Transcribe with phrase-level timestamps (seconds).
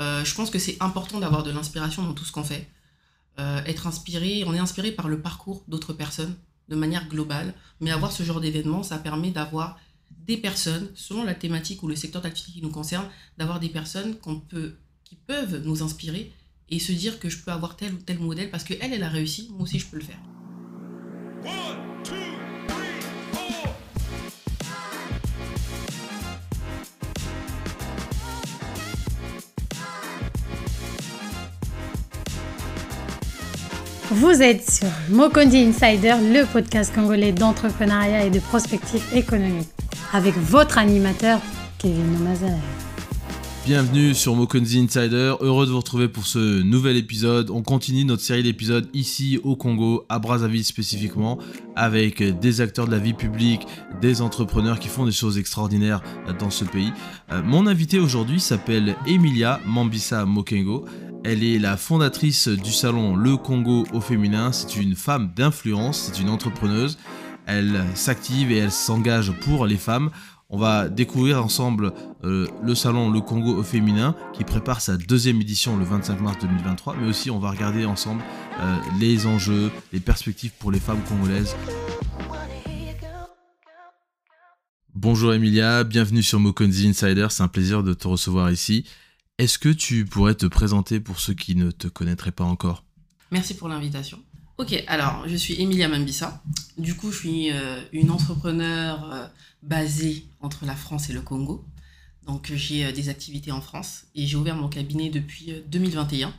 [0.00, 2.68] Euh, je pense que c'est important d'avoir de l'inspiration dans tout ce qu'on fait.
[3.38, 6.34] Euh, être inspiré, on est inspiré par le parcours d'autres personnes
[6.68, 9.78] de manière globale, mais avoir ce genre d'événement, ça permet d'avoir
[10.10, 13.06] des personnes, selon la thématique ou le secteur d'activité qui nous concerne,
[13.38, 14.74] d'avoir des personnes qu'on peut,
[15.04, 16.32] qui peuvent nous inspirer
[16.68, 19.08] et se dire que je peux avoir tel ou tel modèle parce qu'elle, elle a
[19.08, 20.20] réussi, moi aussi je peux le faire.
[34.10, 39.68] Vous êtes sur Mokondi Insider, le podcast congolais d'entrepreneuriat et de prospective économique,
[40.14, 41.40] avec votre animateur,
[41.76, 42.56] Kevin Nomazar.
[43.66, 47.50] Bienvenue sur Mokonzi Insider, heureux de vous retrouver pour ce nouvel épisode.
[47.50, 51.38] On continue notre série d'épisodes ici au Congo, à Brazzaville spécifiquement,
[51.76, 53.66] avec des acteurs de la vie publique,
[54.00, 56.00] des entrepreneurs qui font des choses extraordinaires
[56.38, 56.94] dans ce pays.
[57.30, 60.86] Euh, mon invité aujourd'hui s'appelle Emilia Mambisa Mokengo.
[61.24, 64.52] Elle est la fondatrice du salon Le Congo au féminin.
[64.52, 66.98] C'est une femme d'influence, c'est une entrepreneuse.
[67.46, 70.10] Elle s'active et elle s'engage pour les femmes.
[70.48, 71.92] On va découvrir ensemble
[72.24, 76.38] euh, le salon Le Congo au féminin qui prépare sa deuxième édition le 25 mars
[76.40, 78.22] 2023, mais aussi on va regarder ensemble
[78.60, 81.54] euh, les enjeux, les perspectives pour les femmes congolaises.
[84.94, 88.84] Bonjour Emilia, bienvenue sur Mokonzi Insider, c'est un plaisir de te recevoir ici.
[89.38, 92.82] Est-ce que tu pourrais te présenter pour ceux qui ne te connaîtraient pas encore?
[93.30, 94.18] Merci pour l'invitation.
[94.58, 96.42] Ok, alors je suis Emilia Mambissa.
[96.76, 99.26] Du coup, je suis euh, une entrepreneur euh,
[99.62, 101.64] basée entre la France et le Congo.
[102.26, 106.34] Donc j'ai euh, des activités en France et j'ai ouvert mon cabinet depuis 2021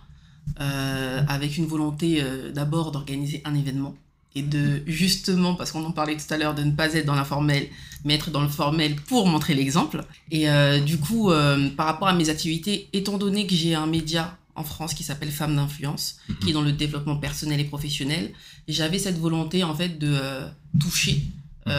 [0.57, 3.95] avec une volonté d'abord d'organiser un événement
[4.35, 7.15] et de justement, parce qu'on en parlait tout à l'heure, de ne pas être dans
[7.15, 7.67] l'informel,
[8.05, 10.03] mais être dans le formel pour montrer l'exemple.
[10.31, 13.87] Et euh, du coup, euh, par rapport à mes activités, étant donné que j'ai un
[13.87, 16.35] média en France qui s'appelle Femmes d'influence, mhm.
[16.37, 18.31] qui est dans le développement personnel et professionnel,
[18.67, 20.47] j'avais cette volonté en fait de euh,
[20.79, 21.23] toucher
[21.65, 21.73] mhm.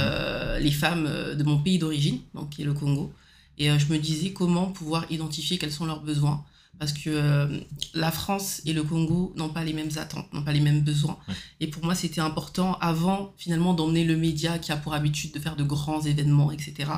[0.60, 3.12] les femmes de mon pays d'origine, donc qui est le Congo.
[3.58, 6.42] Et je me disais comment pouvoir identifier quels sont leurs besoins,
[6.80, 7.60] parce que euh,
[7.92, 11.18] la France et le Congo n'ont pas les mêmes attentes, n'ont pas les mêmes besoins.
[11.60, 15.38] Et pour moi, c'était important, avant finalement d'emmener le média qui a pour habitude de
[15.38, 16.90] faire de grands événements, etc.,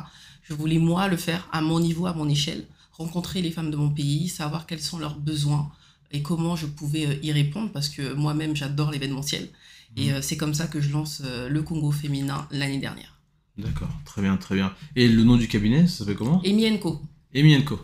[0.44, 3.76] je voulais moi le faire à mon niveau, à mon échelle, rencontrer les femmes de
[3.76, 5.72] mon pays, savoir quels sont leurs besoins
[6.12, 9.48] et comment je pouvais euh, y répondre, parce que moi-même, j'adore l'événementiel.
[9.96, 10.14] Et mmh.
[10.14, 13.18] euh, c'est comme ça que je lance le Congo féminin l'année dernière.
[13.58, 14.72] D'accord, très bien, très bien.
[14.94, 16.40] Et le nom du cabinet, ça s'appelle comment?
[16.44, 17.02] Emienko.
[17.34, 17.80] Emienko.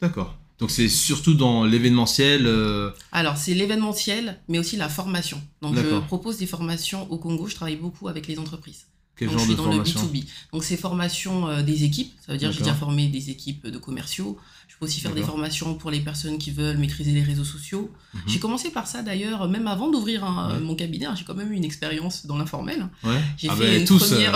[0.00, 0.38] D'accord.
[0.62, 2.46] Donc c'est surtout dans l'événementiel.
[2.46, 5.42] Euh, Alors c'est l'événementiel, mais aussi la formation.
[5.60, 7.48] Donc je propose des formations au Congo.
[7.48, 8.86] Je travaille beaucoup avec les entreprises.
[9.16, 10.24] Quel genre je suis dans le B2B.
[10.52, 12.12] Donc c'est formation euh, des équipes.
[12.24, 14.38] Ça veut dire j'ai déjà formé des équipes de commerciaux.
[14.68, 17.90] Je peux aussi faire des formations pour les personnes qui veulent maîtriser les réseaux sociaux.
[18.14, 18.20] Mhm.
[18.28, 20.24] J'ai commencé par ça d'ailleurs, même avant d'ouvrir
[20.62, 21.06] mon cabinet.
[21.06, 22.88] Hein, j'ai quand même eu une expérience dans l'informel.
[23.36, 24.30] J'ai ah fait ben, une tous, euh,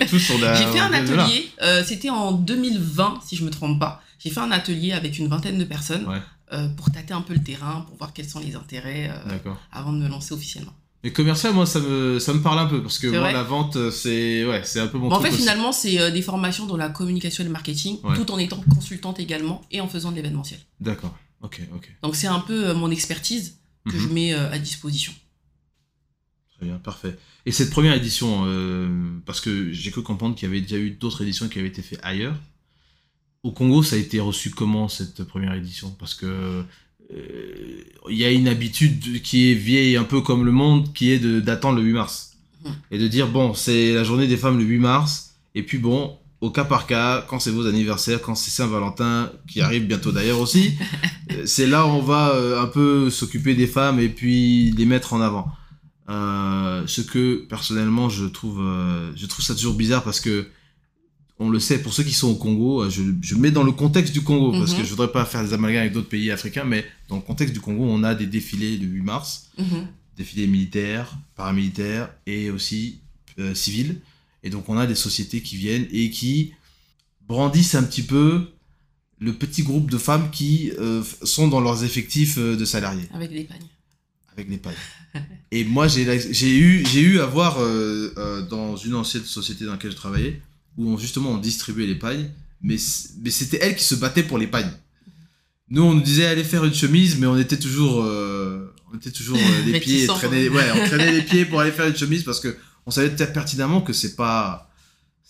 [0.10, 1.48] tous J'ai fait un atelier.
[1.86, 4.02] C'était en 2020, si je me trompe pas.
[4.20, 6.06] J'ai fait un atelier avec une vingtaine de personnes
[6.52, 9.92] euh, pour tâter un peu le terrain, pour voir quels sont les intérêts euh, avant
[9.92, 10.74] de me lancer officiellement.
[11.02, 13.76] Et commercial, moi, ça me, ça me parle un peu parce que moi, la vente,
[13.76, 16.90] euh, c'est ouais, c'est un peu mon En fait, finalement, c'est des formations dans la
[16.90, 20.60] communication et le marketing, tout en étant consultante également et en faisant de l'événementiel.
[20.80, 21.16] D'accord.
[21.40, 21.90] Ok, ok.
[22.02, 23.56] Donc, c'est un peu mon expertise
[23.88, 24.12] que je mhm.
[24.12, 25.14] mets à disposition.
[26.58, 27.16] Très bien, parfait.
[27.46, 28.44] Et cette première édition,
[29.24, 31.80] parce que j'ai cru comprendre qu'il y avait déjà eu d'autres éditions qui avaient été
[31.80, 32.36] faites ailleurs.
[33.42, 35.94] Au Congo, ça a été reçu comment cette première édition?
[35.98, 36.64] Parce que
[37.14, 41.10] euh, il y a une habitude qui est vieille, un peu comme le monde, qui
[41.10, 42.36] est d'attendre le 8 mars.
[42.90, 46.18] Et de dire, bon, c'est la journée des femmes le 8 mars, et puis bon,
[46.42, 50.40] au cas par cas, quand c'est vos anniversaires, quand c'est Saint-Valentin, qui arrive bientôt d'ailleurs
[50.40, 50.74] aussi,
[51.32, 54.84] euh, c'est là où on va euh, un peu s'occuper des femmes et puis les
[54.84, 55.50] mettre en avant.
[56.08, 58.62] ce que personnellement je trouve,
[59.16, 60.46] je trouve ça toujours bizarre parce que
[61.40, 64.12] on le sait, pour ceux qui sont au Congo, euh, je, mets dans le contexte
[64.12, 64.84] du Congo, parce que mhm.
[64.84, 67.60] je voudrais pas faire des amalgames avec d'autres pays africains, mais dans le contexte du
[67.60, 69.86] Congo, on a des défilés le 8 mars, mhm.
[70.18, 73.00] défilés militaires, paramilitaires et aussi
[73.38, 74.02] euh, civils.
[74.42, 76.52] Et donc on a des sociétés qui viennent et qui
[77.26, 78.50] brandissent un petit peu
[79.18, 83.08] le petit groupe de femmes qui euh, sont dans leurs effectifs de salariés.
[83.14, 83.66] Avec des pagnes.
[84.32, 84.74] Avec des pagnes.
[85.50, 87.58] et moi, j'ai eu, eu à voir
[88.48, 90.40] dans une ancienne société dans laquelle je travaillais,
[90.80, 92.30] où justement on distribuait les pailles,
[92.62, 92.76] mais,
[93.22, 94.70] mais c'était elle qui se battait pour les pailles.
[95.68, 99.10] Nous, on nous disait aller faire une chemise, mais on était toujours, euh, on était
[99.10, 102.40] toujours euh, les pieds, ouais, on traînait les pieds pour aller faire une chemise parce
[102.40, 102.56] que
[102.86, 104.70] on savait peut-être pertinemment que c'est pas,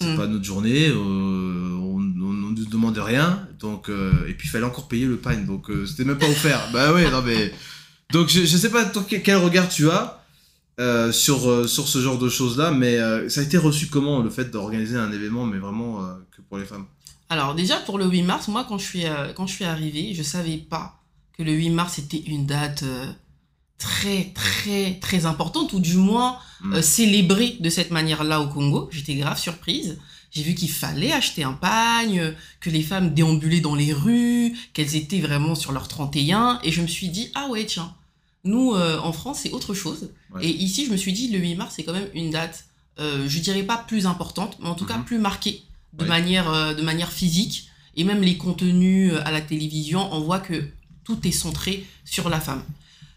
[0.01, 0.17] c'est mm.
[0.17, 0.89] pas notre journée.
[0.89, 3.47] Euh, on, on, nous demandait rien.
[3.59, 5.37] Donc, et puis il fallait encore payer le pain.
[5.37, 6.71] Donc c'était même pas offert.
[6.73, 7.53] bah ouais, non mais.
[8.13, 10.20] Donc je, je sais pas toi, quel regard tu as
[10.81, 14.19] euh, sur, euh, sur ce genre de choses-là, mais euh, ça a été reçu comment
[14.21, 16.87] le fait d'organiser un événement, mais vraiment euh, que pour les femmes?
[17.29, 19.05] Alors déjà pour le 8 mars, moi quand je suis,
[19.37, 21.01] quand je suis arrivée, je savais pas
[21.39, 22.83] que le 8 mars était une date
[23.79, 26.75] très très très importante, ou du moins Mm.
[26.75, 28.89] euh, célébrée de cette manière-là au Congo.
[28.93, 29.99] J'étais grave surprise.
[30.31, 34.95] J'ai vu qu'il fallait acheter un pagne, que les femmes déambulaient dans les rues, qu'elles
[34.95, 37.95] étaient vraiment sur leur 31, et je me suis dit, ah ouais tiens,
[38.45, 40.11] nous euh, en France c'est autre chose.
[40.35, 40.45] Ouais.
[40.45, 42.65] Et ici je me suis dit, le 8 mars c'est quand même une date,
[42.99, 45.05] euh, je dirais pas plus importante, mais en tout cas Mhm.
[45.05, 46.09] plus marquée de, Ouais.
[46.09, 47.69] manière, euh, de manière physique.
[47.97, 50.69] Et même les contenus euh, à la télévision, on voit que
[51.05, 52.63] tout est centré sur la femme.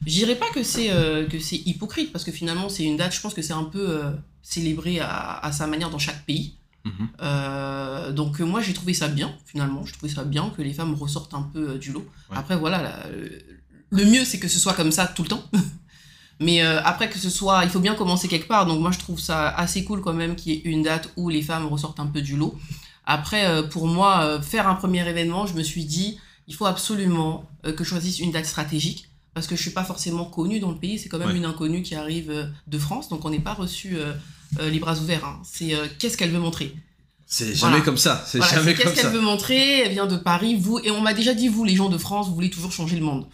[0.05, 0.89] Je dirais pas que c'est
[1.29, 3.13] que c'est hypocrite parce que finalement c'est une date.
[3.15, 4.01] Je pense que c'est un peu
[4.41, 6.55] célébré à, à sa manière dans chaque pays.
[6.83, 8.13] Mhm.
[8.13, 9.85] Donc moi j'ai trouvé ça bien finalement.
[9.85, 12.05] Je trouvais ça bien que les femmes ressortent un peu du lot.
[12.29, 12.37] Ouais.
[12.37, 13.05] Après voilà, la-
[13.97, 15.43] le- mieux c'est que ce soit comme ça tout le temps.
[16.39, 18.65] Mais euh, après que ce soit, il faut bien commencer quelque part.
[18.65, 21.29] Donc moi je trouve ça assez cool quand même qu'il y ait une date où
[21.29, 22.57] les femmes ressortent un peu du lot.
[23.05, 26.17] Après euh, pour moi euh, faire un premier événement, je me suis dit
[26.47, 30.25] il faut absolument que je choisisse une date stratégique parce que je suis pas forcément
[30.25, 30.99] connue dans le pays.
[30.99, 31.37] C'est quand même Ouais.
[31.37, 33.95] une inconnue qui arrive de France, donc on n'est pas reçu
[34.59, 35.23] les bras ouverts.
[35.25, 35.39] hein.
[35.45, 36.75] C'est qu'est-ce qu'elle veut montrer?
[37.25, 37.75] C'est Voilà.
[37.75, 38.23] jamais comme ça.
[38.27, 39.09] C'est Voilà, jamais c'est qu'est-ce comme qu'elle ça.
[39.11, 39.79] veut montrer?
[39.79, 42.27] Elle vient de Paris, vous et on m'a déjà dit vous les gens de France,
[42.27, 43.25] vous voulez toujours changer le monde.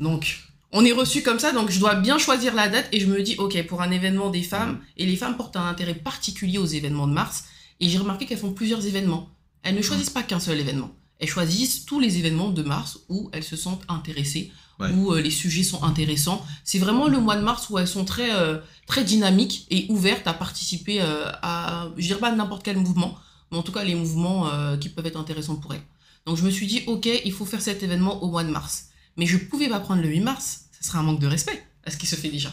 [0.00, 0.40] Donc
[0.72, 3.22] on est reçu comme ça, donc je dois bien choisir la date et je me
[3.22, 4.80] dis ok pour un événement des femmes Mhm.
[4.96, 7.44] et les femmes portent un intérêt particulier aux événements de mars
[7.80, 9.28] et j'ai remarqué qu'elles font plusieurs événements.
[9.62, 10.90] Elles ne choisissent pas qu'un seul événement.
[11.20, 14.50] Elles choisissent tous les événements de mars où elles se sentent intéressées,
[14.80, 14.90] Ouais.
[14.90, 16.44] où euh, les sujets sont intéressants.
[16.64, 18.58] C'est vraiment le mois de mars où elles sont très, euh,
[18.88, 23.16] très dynamiques et ouvertes à participer euh, à, je dirais pas n'importe quel mouvement,
[23.52, 24.50] mais en tout cas les mouvements
[24.80, 25.82] qui peuvent être intéressants pour elles.
[26.26, 28.86] Donc je me suis dit, ok, il faut faire cet événement au mois de mars.
[29.16, 31.90] Mais je pouvais pas prendre le 8 mars, ça serait un manque de respect à
[31.90, 32.52] ce qui se fait déjà.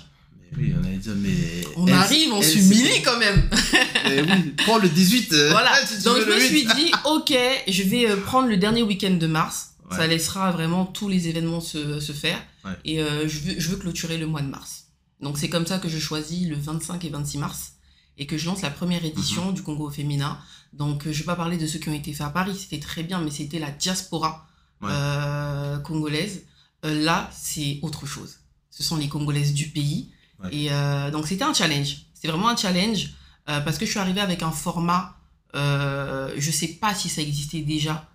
[0.54, 1.31] Mais oui, on allait dire, mais.
[1.78, 3.50] On elle- arrive, on s'humilie quand même.
[3.52, 5.31] c'est- Eh oui, prends le 18.
[5.34, 5.72] euh, Voilà.
[5.86, 6.48] si Donc je me 8.
[6.48, 7.34] suis dit, ok,
[7.68, 9.69] je vais euh, prendre le dernier week-end de mars.
[9.90, 9.98] Ouais.
[9.98, 12.42] Ça laissera vraiment tous les événements se, se faire.
[12.66, 12.72] Ouais.
[12.86, 14.86] Et euh, je, veux, je veux clôturer le mois de mars.
[15.22, 17.74] Donc c'est comme ça que je choisis le 25 et 26 mars
[18.18, 19.54] et que je lance la première édition Mhm.
[19.54, 20.38] du Congo féminin.
[20.74, 23.04] Donc je vais pas parler de ceux qui ont été faits à Paris, c'était très
[23.04, 24.48] bien, mais c'était la diaspora
[24.81, 24.90] Ouais.
[24.92, 26.42] euh, congolaise.
[26.86, 28.38] Euh, là, c'est autre chose.
[28.69, 30.12] Ce sont les Congolaises du pays.
[30.44, 30.50] Ouais.
[30.56, 31.98] Et euh, donc c'était un challenge.
[32.13, 33.10] C'est vraiment un challenge
[33.50, 35.18] euh, parce que je suis arrivée avec un format,
[35.56, 38.07] euh, je sais pas si ça existait déjà,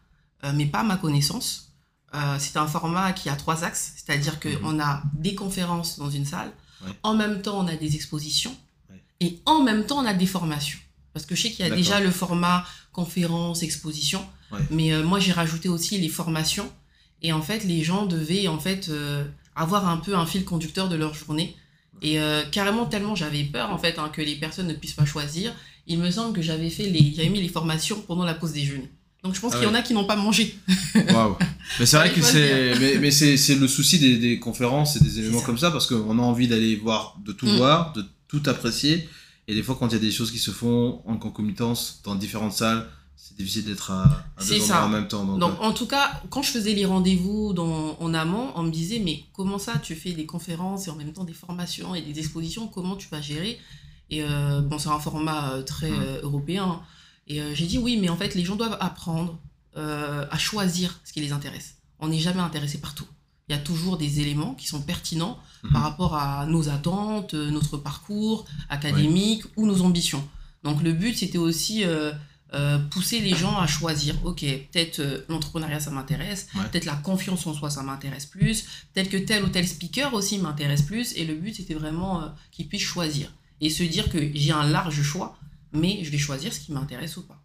[0.54, 1.72] mais pas à ma connaissance.
[2.38, 4.58] C'est un format qui a trois axes, c'est-à-dire Mhm.
[4.60, 6.50] qu'on a des conférences dans une salle,
[6.82, 6.92] Ouais.
[7.02, 8.56] en même temps on a des expositions,
[8.90, 9.02] Ouais.
[9.20, 10.78] et en même temps on a des formations.
[11.12, 14.24] Parce que je sais qu'il y a déjà le format conférence, exposition,
[14.70, 16.70] mais moi j'ai rajouté aussi les formations,
[17.22, 19.24] et en fait les gens devaient en fait euh,
[19.54, 21.56] avoir un peu un fil conducteur de leur journée.
[22.02, 25.06] Et euh, carrément tellement j'avais peur en fait hein, que les personnes ne puissent pas
[25.06, 25.54] choisir,
[25.86, 28.90] il me semble que j'avais fait les, j'avais mis les formations pendant la pause déjeuner.
[29.22, 30.54] Donc je pense Ah qu'il y en a qui n'ont pas mangé.
[30.94, 31.36] Waouh.
[31.80, 35.18] Mais c'est vrai que c'est, mais, mais c'est, le souci des, des conférences et des
[35.18, 37.56] événements comme ça parce qu'on a envie d'aller voir, de tout Mm.
[37.56, 39.08] voir, de tout apprécier.
[39.48, 42.14] Et des fois, quand il y a des choses qui se font en concomitance dans
[42.14, 42.86] différentes salles,
[43.16, 45.24] c'est difficile d'être à, à deux endroits en même temps.
[45.24, 48.70] Donc, Donc en tout cas, quand je faisais les rendez-vous dans, en amont, on me
[48.70, 52.02] disait mais comment ça tu fais des conférences et en même temps des formations et
[52.02, 53.58] des expositions, comment tu vas gérer?
[54.10, 56.00] Et euh, bon, c'est un format euh, très Mm.
[56.00, 56.80] euh, européen.
[57.26, 59.36] Et euh, j'ai dit oui, mais en fait les gens doivent apprendre
[59.76, 61.74] euh, à choisir ce qui les intéresse.
[61.98, 63.06] On n'est jamais intéressé par tout.
[63.48, 65.72] Il y a toujours des éléments qui sont pertinents Mhm.
[65.72, 70.22] par rapport à nos attentes, euh, notre parcours académique ou nos ambitions.
[70.62, 72.12] Donc le but, c'était aussi euh,
[72.54, 74.14] euh, pousser les gens à choisir.
[74.24, 76.46] Ok, peut-être euh, l'entrepreneuriat, ça m'intéresse.
[76.54, 76.62] Ouais.
[76.70, 78.66] Peut-être la confiance en soi, ça m'intéresse plus.
[78.94, 81.16] Peut-être que tel ou tel speaker aussi m'intéresse plus.
[81.16, 83.32] Et le but, c'était vraiment euh, qu'ils puissent choisir.
[83.60, 85.36] Et se dire que j'ai un large choix,
[85.72, 87.42] mais je vais choisir ce qui m'intéresse ou pas.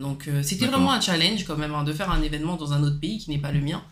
[0.00, 2.98] Donc c'était vraiment un challenge quand même hein, de faire un événement dans un autre
[2.98, 3.84] pays qui n'est pas le mien.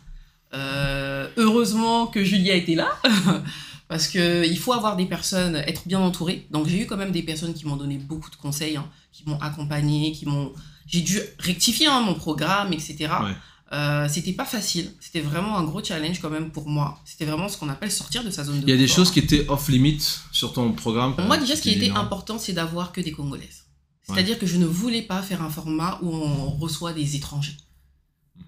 [1.37, 2.89] Heureusement que Julia était là,
[3.91, 6.47] parce que il faut avoir des personnes, être bien entouré.
[6.53, 9.25] Donc j'ai eu quand même des personnes qui m'ont donné beaucoup de conseils, hein, qui
[9.27, 10.53] m'ont accompagné, qui m'ont.
[10.87, 12.95] J'ai dû rectifier hein, mon programme, etc.
[13.01, 13.33] Ouais.
[13.73, 14.93] Euh, c'était pas facile.
[15.01, 17.01] C'était vraiment un gros challenge quand même pour moi.
[17.05, 18.97] C'était vraiment ce qu'on appelle sortir de sa zone de il y a des confort.
[18.97, 21.17] choses qui étaient off limit sur ton programme.
[21.27, 22.07] Moi, déjà, ce qui était énorme.
[22.07, 23.65] important, c'est d'avoir que des Congolaises.
[24.05, 27.57] C'est-à-dire que je ne voulais pas faire un format où on reçoit des étrangers.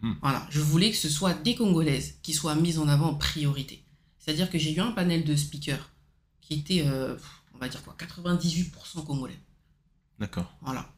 [0.03, 0.17] Mhm.
[0.23, 3.82] Voilà, je voulais que ce soit des Congolaises qui soient mises en avant en priorité.
[4.25, 5.91] C'est-à-dire que j'ai eu un panel de speakers
[6.41, 7.17] qui était, euh,
[7.55, 9.38] on va dire quoi, 98% congolais.
[10.21, 10.52] D'accord.
[10.61, 10.88] Voilà.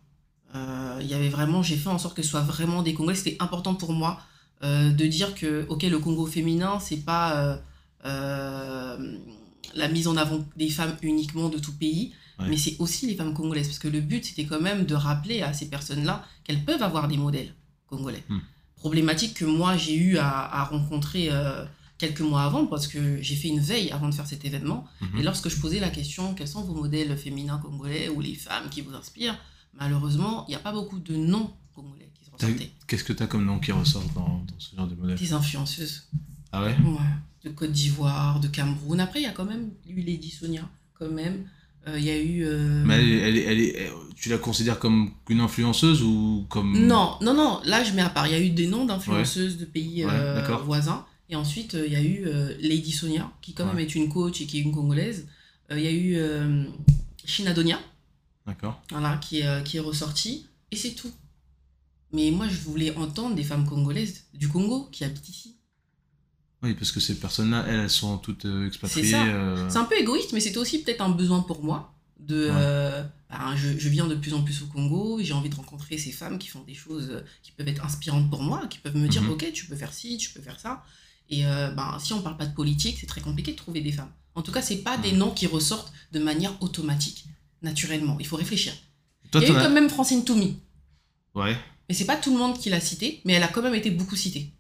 [0.55, 3.15] Euh, Il y avait vraiment, j'ai fait en sorte que ce soit vraiment des Congolais.
[3.17, 4.21] C'était important pour moi
[4.63, 7.59] euh, de dire que, ok, le Congo féminin, c'est pas
[8.03, 12.49] la mise en avant des femmes uniquement de tout pays, Ouais.
[12.49, 13.69] mais c'est aussi les femmes congolaises.
[13.69, 17.07] Parce que le but, c'était quand même de rappeler à ces personnes-là qu'elles peuvent avoir
[17.07, 17.55] des modèles
[17.87, 18.25] congolais.
[18.29, 18.41] Hmm.
[18.77, 20.29] Problématique que moi, j'ai eu à,
[20.61, 21.65] à rencontrer euh,
[21.99, 24.85] quelques mois avant, parce que j'ai fait une veille avant de faire cet événement.
[25.01, 25.21] Mhm.
[25.21, 28.69] Et lorsque je posais la question, quels sont vos modèles féminins congolais ou les femmes
[28.71, 29.39] qui vous inspirent,
[29.79, 32.71] malheureusement, il n'y a pas beaucoup de noms congolais qui ressortaient.
[32.87, 35.33] Qu'est-ce que tu as comme nom qui ressort dans, dans ce genre de modèle Des
[35.33, 36.05] influenceuses.
[36.53, 36.99] Ah ouais Ouais.
[37.45, 39.01] De Côte d'Ivoire, de Cameroun.
[39.01, 41.45] Après, il y a quand même eu Lady Sonia, quand même.
[41.87, 42.45] Euh, Il y a eu.
[42.47, 46.87] euh, Mais elle, elle, elle elle- tu la considères comme une influenceuse ou comme.
[46.87, 48.27] Non, non, non, là je mets à part.
[48.27, 51.05] Il y a eu des noms d'influenceuses de pays Ouais, euh, voisins.
[51.31, 53.83] Et ensuite, euh, il y a eu euh, Lady Sonia, qui quand même Ouais.
[53.85, 55.27] est une coach et qui est une Congolaise.
[55.71, 56.19] Euh, Il y a eu
[57.25, 57.81] Shinadonia,
[58.47, 58.83] D'accord.
[58.91, 60.47] voilà, qui, est, qui est ressortie.
[60.71, 61.11] Et c'est tout.
[62.13, 65.57] Mais moi, je voulais entendre des femmes congolaises du Congo qui habitent ici.
[66.63, 69.11] Oui, parce que ces personnes-là, elles, elles sont toutes expatriées.
[69.11, 69.25] ça.
[69.27, 71.95] euh, C'est un peu égoïste, mais c'était aussi peut-être un besoin pour moi.
[72.21, 72.53] De, Ouais.
[72.55, 75.99] euh, ben, je, je viens de plus en plus au Congo, j'ai envie de rencontrer
[75.99, 79.09] ces femmes qui font des choses qui peuvent être inspirantes pour moi, qui peuvent me
[79.09, 79.31] dire Mhm.
[79.31, 80.85] ok tu peux faire ci, tu peux faire ça.
[81.31, 83.93] Et euh, ben, si on parle pas de politique, c'est très compliqué de trouver des
[83.93, 84.11] femmes.
[84.35, 85.19] En tout cas, c'est pas des Mhm.
[85.19, 87.25] noms qui ressortent de manière automatique,
[87.63, 88.17] naturellement.
[88.21, 88.73] Il faut réfléchir.
[89.31, 90.59] Toi, Il y a eu quand même Francine Toumi,
[91.35, 91.57] Ouais.
[91.89, 93.91] mais c'est pas tout le monde qui l'a citée, mais elle a quand même été
[93.91, 94.53] beaucoup citée.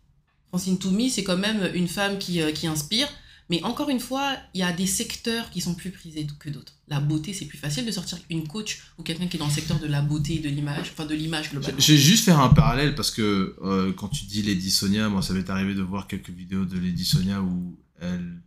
[0.49, 3.09] Francine Toumi, c'est quand même une femme qui, euh, qui inspire.
[3.51, 6.73] Mais encore une fois, il y a des secteurs qui sont plus prisés que d'autres.
[6.89, 9.53] La beauté, c'est plus facile de sortir une coach ou quelqu'un qui est dans le
[9.53, 11.79] secteur de la beauté et de l'image, enfin de l'image globalement.
[11.79, 15.21] Je vais juste faire un parallèle parce que euh, quand tu dis Lady Sonia, moi
[15.21, 18.41] ça m'est arrivé de voir quelques vidéos de Lady Sonia où elle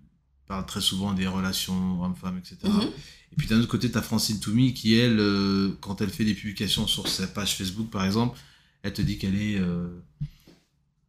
[0.47, 2.57] parle très souvent des relations hommes-femmes, etc.
[2.63, 2.89] Mhm.
[3.33, 6.25] Et puis d'un autre côté, tu as Francine Toumi qui, elle, euh, quand elle fait
[6.25, 8.39] des publications sur sa page Facebook par exemple,
[8.81, 9.89] elle te dit qu'elle est euh,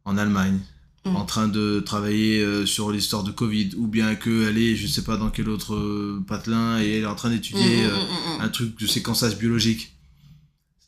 [0.05, 0.59] en Allemagne.
[1.05, 1.15] Mhm.
[1.15, 5.03] en train de travailler euh, sur l'histoire de Covid, ou bien qu'elle est, je sais
[5.03, 8.35] pas dans quel autre euh, patelin, et elle est en train d'étudier Mhm, euh, mhm,
[8.35, 8.41] mhm.
[8.41, 9.93] un truc de séquençage biologique.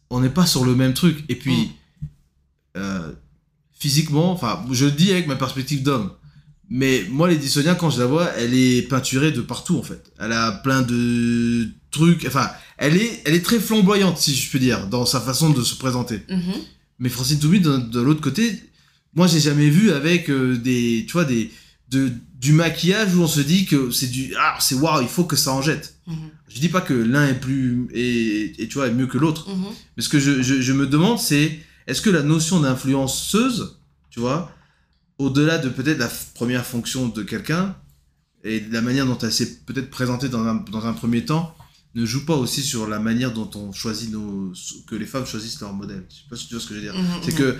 [0.09, 1.23] On n'est pas sur le même truc.
[1.29, 2.07] Et puis, Mm.
[2.77, 3.11] euh,
[3.79, 6.11] physiquement, enfin, je le dis avec ma perspective d'homme,
[6.69, 10.11] mais moi, Lady Sonia, quand je la vois, elle est peinturée de partout, en fait.
[10.19, 14.59] Elle a plein de trucs, enfin, elle est, elle est très flamboyante, si je peux
[14.59, 16.21] dire, dans sa façon de se présenter.
[16.29, 16.53] Mhm.
[16.99, 18.61] Mais Francine Toumi, de, de l'autre côté,
[19.13, 21.51] moi, j'ai jamais vu avec euh, des, tu vois, des,
[21.89, 25.25] de, du maquillage où on se dit que c'est du, ah, c'est waouh, il faut
[25.25, 25.95] que ça en jette.
[26.07, 26.15] Mhm.
[26.47, 29.49] Je dis pas que l'un est plus, et, et tu vois, est mieux que l'autre.
[29.49, 29.65] Mhm.
[29.95, 33.77] Mais ce que je, je, je me demande, c'est est-ce que la notion d'influenceuse,
[34.09, 34.51] tu vois,
[35.17, 37.75] au-delà de peut-être la première fonction de quelqu'un
[38.43, 41.55] et de la manière dont elle s'est peut-être présentée dans un, dans un premier temps,
[41.95, 44.53] ne joue pas aussi sur la manière dont on choisit nos,
[44.87, 46.05] que les femmes choisissent leur modèle.
[46.09, 46.95] Je sais pas si tu vois ce que je veux dire.
[46.97, 47.37] Mhm, C'est mhm.
[47.37, 47.57] que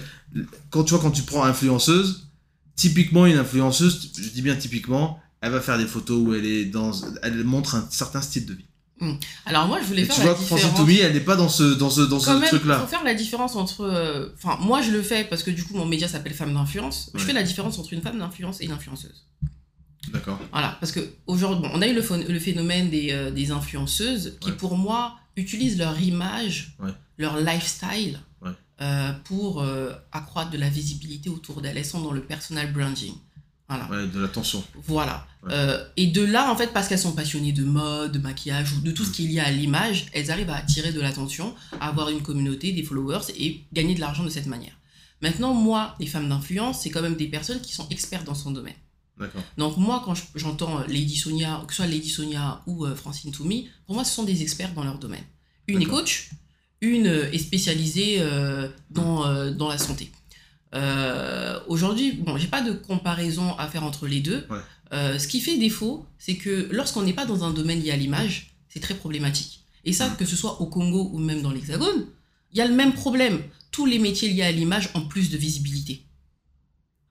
[0.70, 2.28] quand tu vois quand tu prends influenceuse,
[2.76, 6.66] typiquement une influenceuse, je dis bien typiquement, elle va faire des photos où elle est
[6.66, 6.92] dans,
[7.24, 8.66] elle montre un certain style de vie.
[9.48, 10.86] Alors moi, je voulais Et faire tu la vois que Francine différence.
[10.86, 12.80] Toumi, elle n'est pas dans ce dans ce dans Quand ce même, truc là.
[12.80, 13.82] faut faire la différence entre.
[13.82, 17.10] euh, Enfin, moi, je le fais parce que du coup, mon média s'appelle Femme d'influence.
[17.16, 19.26] Je fais la différence entre une femme d'influence et une influenceuse.
[20.12, 20.40] D'accord.
[20.52, 24.50] Voilà, parce que aujourd'hui, bon, on a eu le, phénomène des, euh, des influenceuses qui,
[24.50, 24.56] Ouais.
[24.58, 26.92] pour moi, utilisent leur image, Ouais.
[27.18, 28.52] leur lifestyle Ouais.
[28.82, 31.78] euh, pour euh, accroître de la visibilité autour d'elles.
[31.78, 33.14] Elles sont dans le personal branding.
[33.70, 34.06] Voilà.
[34.06, 34.62] De l'attention.
[34.86, 35.26] Voilà.
[35.96, 38.92] Et de là, en fait, parce qu'elles sont passionnées de mode, de maquillage ou de
[38.92, 42.10] tout ce qui est lié à l'image, elles arrivent à attirer de l'attention, à avoir
[42.10, 44.74] une communauté, des followers et gagner de l'argent de cette manière.
[45.22, 48.52] Maintenant, moi, les femmes d'influence, c'est quand même des personnes qui sont expertes dans son
[48.52, 48.74] domaine.
[49.58, 53.32] Donc moi, quand je- j'entends Lady Sonia, que ce soit Lady Sonia ou euh, Francine
[53.32, 55.24] Toumi, pour moi, ce sont des experts dans leur domaine.
[55.68, 56.30] Une est coach,
[56.82, 60.12] une euh, est spécialisée euh, dans, euh, dans la santé.
[61.68, 64.46] Aujourd'hui, bon, j'ai pas de comparaison à faire entre les deux.
[64.50, 65.20] Ouais.
[65.20, 68.54] Ce qui fait défaut, c'est que lorsqu'on n'est pas dans un domaine lié à l'image,
[68.70, 69.62] c'est très problématique.
[69.86, 70.18] Et ça, Mm.
[70.18, 72.06] que ce soit au Congo ou même dans l'Hexagone,
[72.52, 73.42] il y a le même problème.
[73.72, 76.04] Tous les métiers liés à l'image ont plus de visibilité.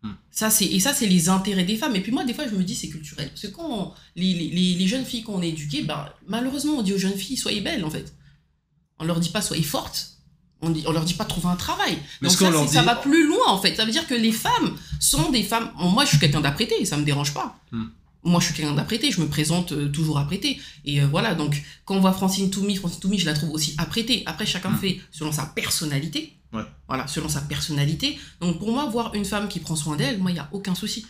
[0.02, 0.12] Hmm.
[0.30, 1.94] Ça, c'est, et ça, c'est les intérêts des femmes.
[1.96, 3.28] Et puis moi, des fois, je me dis, c'est culturel.
[3.28, 6.92] Parce que quand on- les, les- jeunes filles qu'on est éduquées, ben, malheureusement, on dit
[6.94, 8.14] aux jeunes filles, soyez belles, en fait.
[8.98, 10.12] On leur dit pas, soyez fortes.
[10.62, 11.98] On, dit, on leur dit pas, trouvez un travail.
[12.20, 13.74] Mais Donc ça, leur ça va plus loin, en fait.
[13.76, 15.70] Ça veut dire que les femmes sont des femmes...
[15.78, 17.58] Moi, je suis quelqu'un d'apprêté, ça me dérange pas.
[17.72, 17.84] Hmm.
[18.22, 20.60] Moi, je suis quelqu'un d'apprêté, je me présente euh, toujours apprêté.
[20.84, 23.74] Et euh, voilà, donc, quand on voit Francine Toumi, Francine Toumi, je la trouve aussi
[23.78, 24.22] apprêtée.
[24.26, 24.78] Après, chacun Hmm.
[24.78, 26.36] fait selon sa personnalité.
[26.52, 26.62] Ouais.
[26.88, 28.18] Voilà, selon sa personnalité.
[28.40, 30.74] Donc, pour moi, voir une femme qui prend soin d'elle, moi, il n'y a aucun
[30.74, 31.06] souci.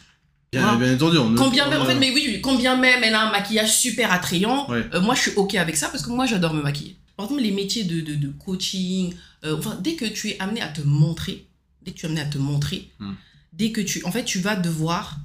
[0.53, 0.79] Bien, Voilà.
[0.79, 1.17] bien entendu.
[1.19, 4.13] On Combien même, en a- fait, mais oui, combien même elle a un maquillage super
[4.13, 4.85] attrayant, Ouais.
[4.95, 6.97] euh, moi, je suis OK avec ça parce que moi, j'adore me maquiller.
[7.17, 9.13] par exemple, les métiers de, de, de coaching,
[9.45, 11.47] euh, enfin, dès que tu es amené à te montrer,
[11.83, 13.13] dès que tu es amené à te montrer, Hmm.
[13.53, 15.19] dès que tu, en fait, tu vas devoir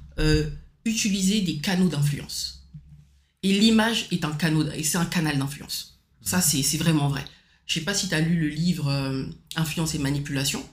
[0.86, 2.68] utiliser des canaux d'influence.
[3.42, 6.00] Et l'image est un canal, et c'est un canal d'influence.
[6.22, 7.24] Ça, c'est c'est vraiment vrai.
[7.66, 9.24] Je sais pas si tu as lu le livre euh,
[9.56, 10.64] Influence et manipulation.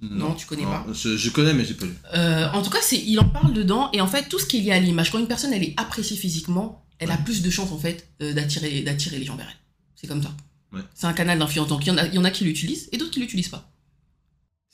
[0.00, 0.86] Non, tu connais pas.
[0.92, 1.94] Je, je connais, mais j'ai pas lu.
[2.14, 3.90] Euh, en tout cas, c'est, il en parle dedans.
[3.92, 5.74] Et en fait, tout ce qui est lié à l'image, quand une personne elle est
[5.78, 9.46] appréciée physiquement, elle a plus de chances en fait euh, d'attirer, d'attirer les gens vers
[9.48, 9.56] elle.
[9.94, 10.34] C'est comme ça.
[10.72, 10.82] Ouais.
[10.94, 11.68] C'est un canal d'influence.
[11.68, 13.48] Donc il y, en a, il y en a qui l'utilisent et d'autres qui l'utilisent
[13.48, 13.72] pas.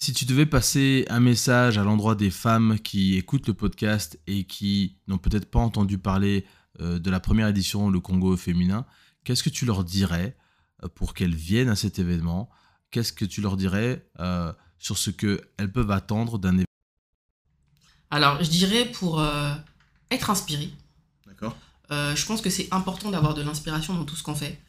[0.02, 4.44] Si tu devais passer un message à l'endroit des femmes qui écoutent le podcast et
[4.44, 6.46] qui n'ont peut-être pas entendu parler
[6.80, 8.86] euh, de la première édition Le Congo féminin,
[9.24, 10.38] qu'est-ce que tu leur dirais
[10.82, 12.48] euh, pour qu'elles viennent à cet événement?
[12.90, 16.64] Qu'est-ce que tu leur dirais euh, sur ce qu'elles peuvent attendre d'un événement
[18.10, 19.52] Alors, je dirais pour euh,
[20.10, 20.70] être inspiré,
[21.26, 21.58] D'accord.
[21.90, 24.62] Euh, je pense que c'est important d'avoir de l'inspiration dans tout ce qu'on fait.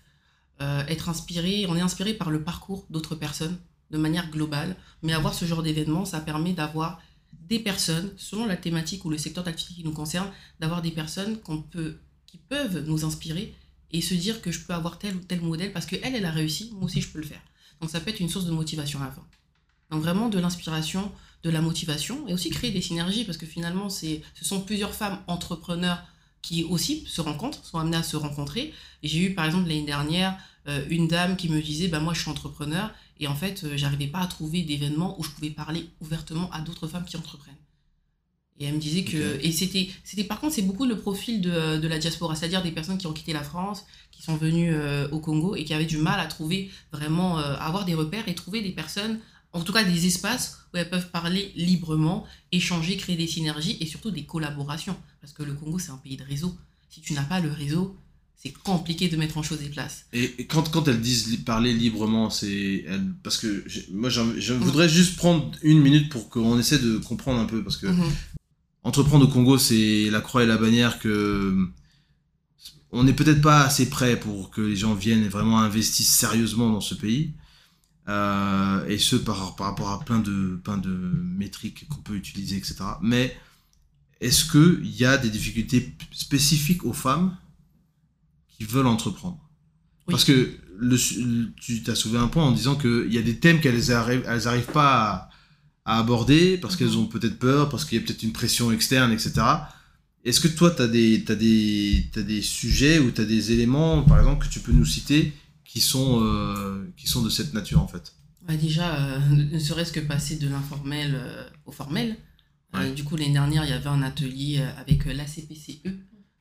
[0.59, 3.57] Être inspiré, on est inspiré par le parcours d'autres personnes
[3.91, 7.01] de manière globale, mais avoir ce genre d'événement, ça permet d'avoir
[7.33, 10.29] des personnes, selon la thématique ou le secteur d'activité qui nous concerne,
[10.60, 13.53] d'avoir des personnes qu'on peut, qui peuvent nous inspirer
[13.91, 16.31] et se dire que je peux avoir tel ou tel modèle parce qu'elle, elle a
[16.31, 17.41] réussi, moi aussi je peux le faire.
[17.81, 19.25] Donc ça peut être une source de motivation fin.
[19.89, 21.12] Donc vraiment de l'inspiration,
[21.43, 24.93] de la motivation et aussi créer des synergies parce que finalement, c'est, ce sont plusieurs
[24.93, 26.01] femmes entrepreneurs
[26.41, 28.74] qui aussi se rencontrent, sont amenées à se rencontrer.
[29.03, 32.21] J'ai eu par exemple l'année dernière euh, une dame qui me disait bah, Moi je
[32.21, 35.89] suis entrepreneur et en fait euh, j'arrivais pas à trouver d'événements où je pouvais parler
[36.01, 37.55] ouvertement à d'autres femmes qui entreprennent.
[38.62, 39.39] Et elle me disait que.
[39.41, 42.71] Et c'était, c'était par contre, c'est beaucoup le profil de, de la diaspora, c'est-à-dire des
[42.71, 45.86] personnes qui ont quitté la France, qui sont venues euh, au Congo et qui avaient
[45.86, 49.19] du mal à trouver vraiment, euh, à avoir des repères et trouver des personnes,
[49.53, 53.86] en tout cas des espaces où elles peuvent parler librement, échanger, créer des synergies et
[53.86, 54.96] surtout des collaborations.
[55.20, 56.55] Parce que le Congo, c'est un pays de réseau.
[56.89, 57.96] Si tu n'as pas le réseau,
[58.41, 60.05] c'est compliqué de mettre en chose et place.
[60.13, 62.86] Et et quand, quand elles disent li- parler librement, c'est
[63.24, 67.46] parce que moi je voudrais juste prendre une minute pour qu'on essaie de comprendre un
[67.46, 68.12] peu parce que Mhm.
[68.84, 71.55] entreprendre au Congo, c'est la croix et la bannière que
[72.91, 76.70] on n'est peut-être pas assez prêt pour que les gens viennent et vraiment investissent sérieusement
[76.72, 77.31] dans ce pays.
[78.09, 82.57] Euh, et ce par, par rapport à plein de, plein de métriques qu'on peut utiliser,
[82.57, 82.75] etc.
[83.01, 83.37] Mais
[84.22, 87.37] est-ce qu'il y a des difficultés spécifiques aux femmes
[88.48, 89.40] qui veulent entreprendre?
[90.07, 90.11] Oui.
[90.11, 90.98] Parce que le,
[91.55, 94.48] tu t'as soulevé un point en disant qu'il y a des thèmes qu'elles arrivent, elles
[94.48, 95.29] arrivent pas
[95.85, 96.98] à, à aborder parce qu'elles Mhm.
[96.98, 99.70] ont peut-être peur, parce qu'il y a peut-être une pression externe, etc.
[100.24, 104.20] Est-ce que toi, tu as des, t'as des sujets ou tu as des éléments, par
[104.20, 105.33] exemple, que tu peux nous citer
[105.72, 108.14] qui sont, euh, qui sont de cette nature, en fait
[108.46, 109.20] Bah déjà, euh,
[109.53, 112.18] ne serait-ce que passer de l'informel euh, au formel.
[112.74, 112.92] Ouais.
[112.94, 115.88] du coup, l'année dernière, il y avait un atelier avec euh, l'ACPCE,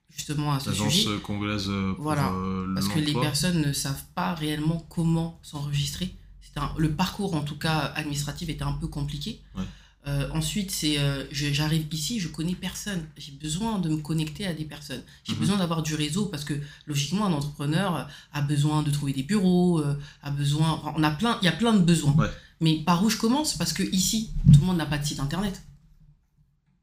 [0.08, 1.08] justement à ce L'agence sujet.
[1.08, 2.32] euh, congolaise pour Voilà.
[2.74, 6.14] Parce que les personnes ne savent pas réellement comment s'enregistrer.
[6.40, 9.40] C'est un- le parcours, en tout cas administratif, était un peu compliqué.
[9.56, 9.62] Ouais.
[10.06, 13.02] Euh, ensuite, c'est euh, j'arrive ici, je connais personne.
[13.18, 15.02] J'ai besoin de me connecter à des personnes.
[15.24, 15.38] J'ai Mhm.
[15.40, 16.54] besoin d'avoir du réseau parce que
[16.86, 20.80] logiquement, un entrepreneur euh, a besoin de trouver des bureaux, euh, a besoin.
[20.96, 22.12] on a plein, il y a plein de besoins.
[22.14, 22.30] Ouais.
[22.62, 23.54] Mais par où je commence?
[23.58, 25.62] Parce que ici, tout le monde n'a pas de site internet.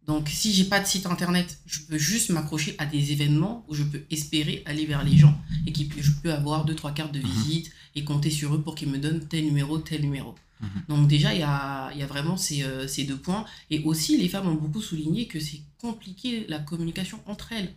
[0.07, 3.75] Donc, si j'ai pas de site internet, je peux juste m'accrocher à des événements où
[3.75, 7.13] je peux espérer aller vers les gens et qui je peux avoir deux trois cartes
[7.13, 7.25] de Mhm.
[7.27, 10.33] visite et compter sur eux pour qu'ils me donnent tel numéro, tel numéro.
[10.61, 10.69] Mhm.
[10.89, 13.45] Donc déjà, il y a, y a vraiment ces, euh, ces deux points.
[13.69, 17.73] Et aussi, les femmes ont beaucoup souligné que c'est compliqué la communication entre elles.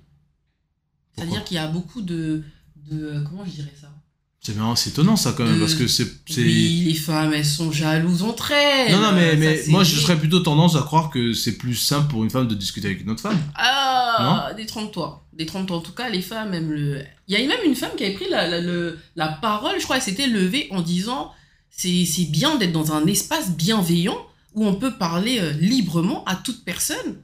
[1.16, 2.42] C'est-à-dire qu'il y a beaucoup de,
[2.76, 3.02] de...
[3.04, 3.99] euh, Comment je dirais ça?
[4.42, 6.06] C'est étonnant ça quand même, De- parce que c'est.
[6.30, 8.90] Oui, les femmes, elles sont jalouses entre elles.
[8.92, 12.08] Non, non, mais, mais moi je serais plutôt tendance à croire que c'est plus simple
[12.10, 13.38] pour une femme de discuter avec une autre femme.
[13.54, 15.22] Ah, détrompe-toi.
[15.34, 15.76] Détrompe-toi.
[15.76, 17.02] En tout cas, les femmes aiment le.
[17.28, 19.96] Il y a même une femme qui avait pris la, la, la parole, je crois,
[19.96, 21.32] elle s'était levée en disant
[21.68, 24.18] c'est bien d'être dans un espace bienveillant
[24.54, 27.22] où on peut parler euh, librement à toute personne.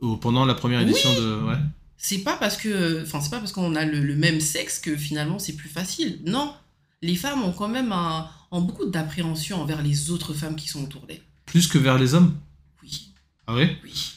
[0.00, 0.90] Ou pendant la première Oui.
[0.90, 1.42] édition de.
[1.44, 1.56] Ouais.
[1.98, 3.02] C'est pas parce que.
[3.02, 6.20] Enfin, c'est pas parce qu'on a le, le même sexe que finalement c'est plus facile.
[6.24, 6.54] Non.
[7.02, 10.82] Les femmes ont quand même un, ont beaucoup d'appréhension envers les autres femmes qui sont
[10.82, 11.20] autour d'elles.
[11.46, 12.36] Plus que vers les hommes?
[12.82, 13.12] Oui.
[13.46, 13.76] Ah ouais?
[13.84, 14.12] Oui.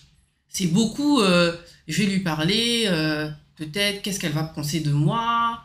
[0.50, 1.56] C'est beaucoup, euh,
[1.88, 5.62] je vais lui parler, euh, peut-être qu'est-ce qu'elle va penser de moi?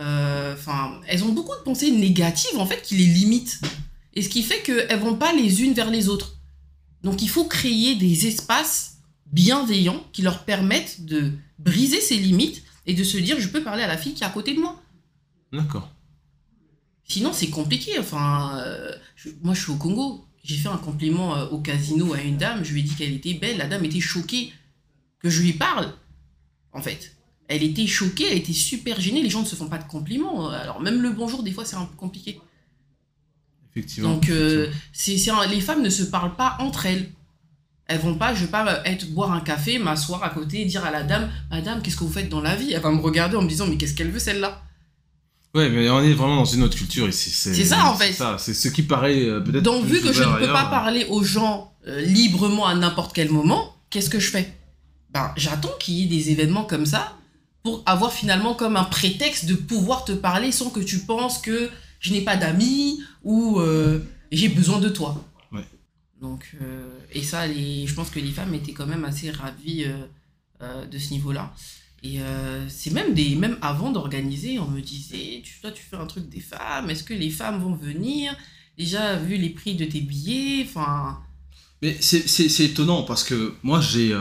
[0.00, 3.60] Euh, Enfin, elles ont beaucoup de pensées négatives en fait qui les limitent.
[4.14, 6.36] Et ce qui fait qu'elles vont pas les unes vers les autres.
[7.02, 11.32] Donc il faut créer des espaces bienveillants qui leur permettent de
[11.64, 14.26] briser ces limites et de se dire je peux parler à la fille qui est
[14.26, 14.80] à côté de moi.
[15.52, 15.92] D'accord.
[17.04, 17.98] Sinon, c'est compliqué.
[17.98, 20.24] Enfin, euh, je- moi, je suis au Congo.
[20.44, 22.64] J'ai fait un compliment euh, au casino à une dame.
[22.64, 23.58] Je lui ai dit qu'elle était belle.
[23.58, 24.52] La dame était choquée
[25.18, 25.92] que je lui parle.
[26.72, 27.16] En fait,
[27.48, 29.22] elle était choquée, elle était super gênée.
[29.22, 30.48] Les gens ne se font pas de compliments.
[30.50, 32.40] Alors même le bonjour, des fois, c'est un peu compliqué.
[33.72, 34.14] Effectivement.
[34.14, 34.70] Donc, euh,
[35.28, 37.10] un- les femmes ne se parlent pas entre elles.
[37.90, 40.84] Elles vont pas, je vais pas être boire un café, m'asseoir à côté et dire
[40.84, 42.72] à la dame, Madame, qu'est-ce que vous faites dans la vie?
[42.72, 44.62] Elle va me regarder en me disant, mais qu'est-ce qu'elle veut celle-là?
[45.54, 47.30] Ouais, mais on est vraiment dans une autre culture ici.
[47.30, 48.12] C'est ça, en fait.
[48.12, 49.64] C'est ça, c'est ce qui paraît euh, peut-être.
[49.64, 52.74] Donc, vu que je ne peux ailleurs, pas euh, parler aux gens euh, librement à
[52.76, 54.54] n'importe quel moment, qu'est-ce que je fais?
[55.12, 57.16] Ben, j'attends qu'il y ait des événements comme ça
[57.62, 61.70] pour avoir finalement comme un prétexte de pouvoir te parler sans que tu penses que
[61.98, 63.98] je n'ai pas d'amis ou euh,
[64.32, 65.22] j'ai besoin de toi.
[66.20, 70.04] Donc, euh, et ça, je pense que les femmes étaient quand même assez ravies euh,
[70.62, 71.54] euh, de ce niveau-là.
[72.02, 72.18] Et
[72.68, 76.30] c'est même des même avant d'organiser, on me disait, tu, toi tu fais un truc
[76.30, 78.34] des femmes, est-ce que les femmes vont venir?
[78.78, 81.20] Déjà vu les prix de tes billets, enfin
[81.82, 84.16] Mais c'est- étonnant parce que moi, j'ai.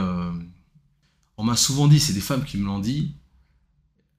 [1.38, 3.14] On m'a souvent dit, c'est des femmes qui me l'ont dit.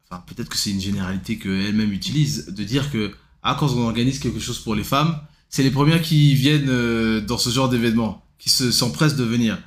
[0.09, 4.21] Enfin, peut-être que c'est une généralité qu'elles-mêmes utilisent, de dire que ah, quand on organise
[4.21, 8.25] quelque chose pour les femmes, c'est les premières qui viennent euh, dans ce genre d'événement,
[8.39, 9.59] qui se s'empressent de venir.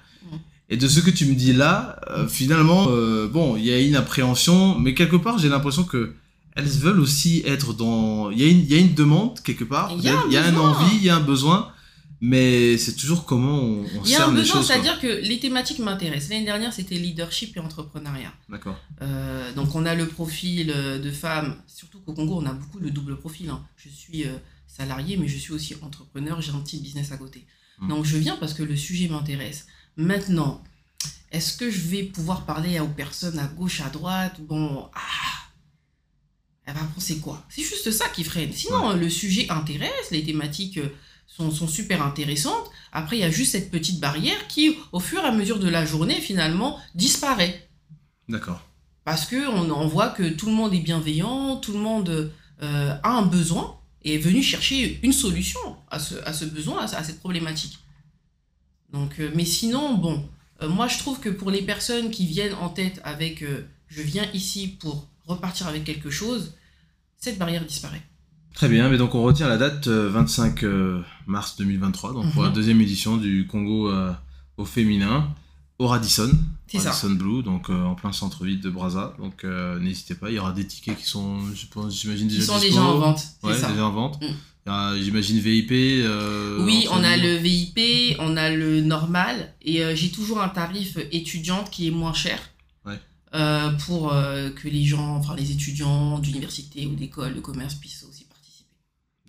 [0.69, 3.79] Et de ce que tu me dis là, euh, finalement, euh, bon, il y a
[3.79, 6.15] une appréhension, mais quelque part, j'ai l'impression que
[6.55, 8.31] elles veulent aussi être dans.
[8.31, 10.37] Il y, a une- il y a une demande quelque part, Il y a y
[10.37, 11.71] a un envie, il y a un besoin,
[12.21, 15.79] mais c'est toujours comment on, on il y a un besoin, c'est-à-dire que les thématiques
[15.79, 16.29] m'intéressent.
[16.29, 18.31] L'année dernière c'était leadership et entrepreneuriat.
[18.49, 18.79] D'accord.
[19.01, 22.91] Euh, donc on a le profil de femme, surtout qu'au Congo on a beaucoup le
[22.91, 23.49] double profil.
[23.49, 23.61] hein.
[23.75, 24.29] Je suis euh,
[24.75, 27.45] salarié mais je suis aussi entrepreneur, j'ai un petit business à côté.
[27.79, 27.89] Mm.
[27.89, 29.67] Donc je viens parce que le sujet m'intéresse.
[29.95, 30.63] Maintenant,
[31.31, 35.49] est-ce que je vais pouvoir parler aux personnes à gauche, à droite Bon, ah,
[36.65, 37.45] elle va penser quoi?
[37.49, 38.51] C'est juste ça qui freine.
[38.51, 40.89] Sinon, le sujet intéresse, les thématiques euh,
[41.27, 42.69] sont, sont super intéressantes.
[42.91, 45.69] Après, il y a juste cette petite barrière qui, au fur et à mesure de
[45.69, 47.69] la journée, finalement, disparaît.
[48.29, 48.61] D'accord.
[49.03, 52.31] Parce que on, on voit que tout le monde est bienveillant, tout le monde
[52.61, 56.81] euh, a un besoin et est venu chercher une solution à ce, à ce besoin,
[56.81, 57.79] à, à cette problématique.
[58.91, 60.27] Donc, euh, mais sinon, bon,
[60.61, 64.01] euh, moi je trouve que pour les personnes qui viennent en tête avec euh, je
[64.01, 66.53] viens ici pour repartir avec quelque chose,
[67.17, 68.01] cette barrière disparaît.
[68.53, 72.43] Très bien, mais donc on retient la date euh, 25 euh, mars 2023, donc pour
[72.43, 72.49] Mhm.
[72.49, 73.91] la deuxième édition du Congo
[74.57, 75.33] au féminin,
[75.83, 76.31] au Radisson.
[76.73, 79.13] Radisson Blue, donc euh, en plein centre-ville de Brazza.
[79.19, 82.41] Donc euh, n'hésitez pas, il y aura des tickets qui sont, je pense, j'imagine déjà
[82.41, 83.69] Ils sont déjà en vente, Ouais, ça.
[83.69, 84.19] déjà en vente.
[84.21, 84.97] Mm.
[85.01, 85.71] J'imagine VIP.
[85.71, 90.97] euh, Oui, on a le VIP, on a le normal, et j'ai toujours un tarif
[91.11, 92.39] étudiante qui est moins cher.
[92.85, 92.97] Ouais.
[93.85, 98.69] pour que les gens, enfin les étudiants d'université ou d'école de commerce puissent aussi participer.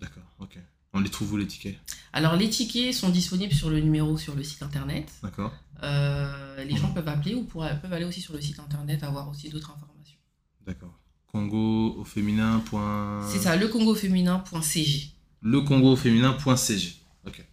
[0.01, 0.57] D'accord, ok.
[0.97, 1.77] On les trouve où les tickets?
[2.13, 5.11] Alors les tickets sont disponibles sur le numéro sur le site internet.
[5.25, 5.53] D'accord.
[5.83, 9.29] Euh, les gens peuvent appeler ou pour- peuvent aller aussi sur le site internet avoir
[9.29, 10.19] aussi d'autres informations.
[10.67, 10.95] D'accord.
[11.27, 12.61] Congo au féminin.
[12.65, 15.11] point- C'est ça, lecongoféminin.cg.
[15.43, 16.95] lecongoféminin.cg.
[17.27, 17.45] Ok.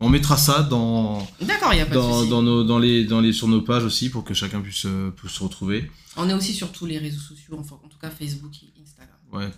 [0.00, 2.30] On mettra ça dans, D'accord, il a pas de dans, souci.
[2.30, 5.10] dans nos, dans les, dans les, sur nos pages aussi pour que chacun puisse, euh,
[5.10, 5.90] puisse se retrouver.
[6.16, 9.16] On est aussi sur tous les réseaux sociaux, enfin en tout cas Facebook et Instagram.
[9.32, 9.50] Ouais.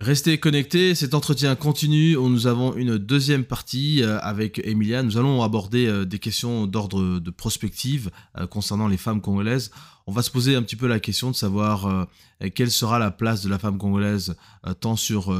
[0.00, 2.16] Restez connectés, cet entretien continue.
[2.16, 5.02] Nous avons une deuxième partie euh, avec Emilia.
[5.02, 9.70] Nous allons aborder euh, des questions d'ordre de prospective euh, concernant les femmes congolaises.
[10.06, 12.06] On va se poser un petit peu la question de savoir
[12.54, 14.36] quelle sera la place de la femme congolaise
[14.78, 15.36] tant sur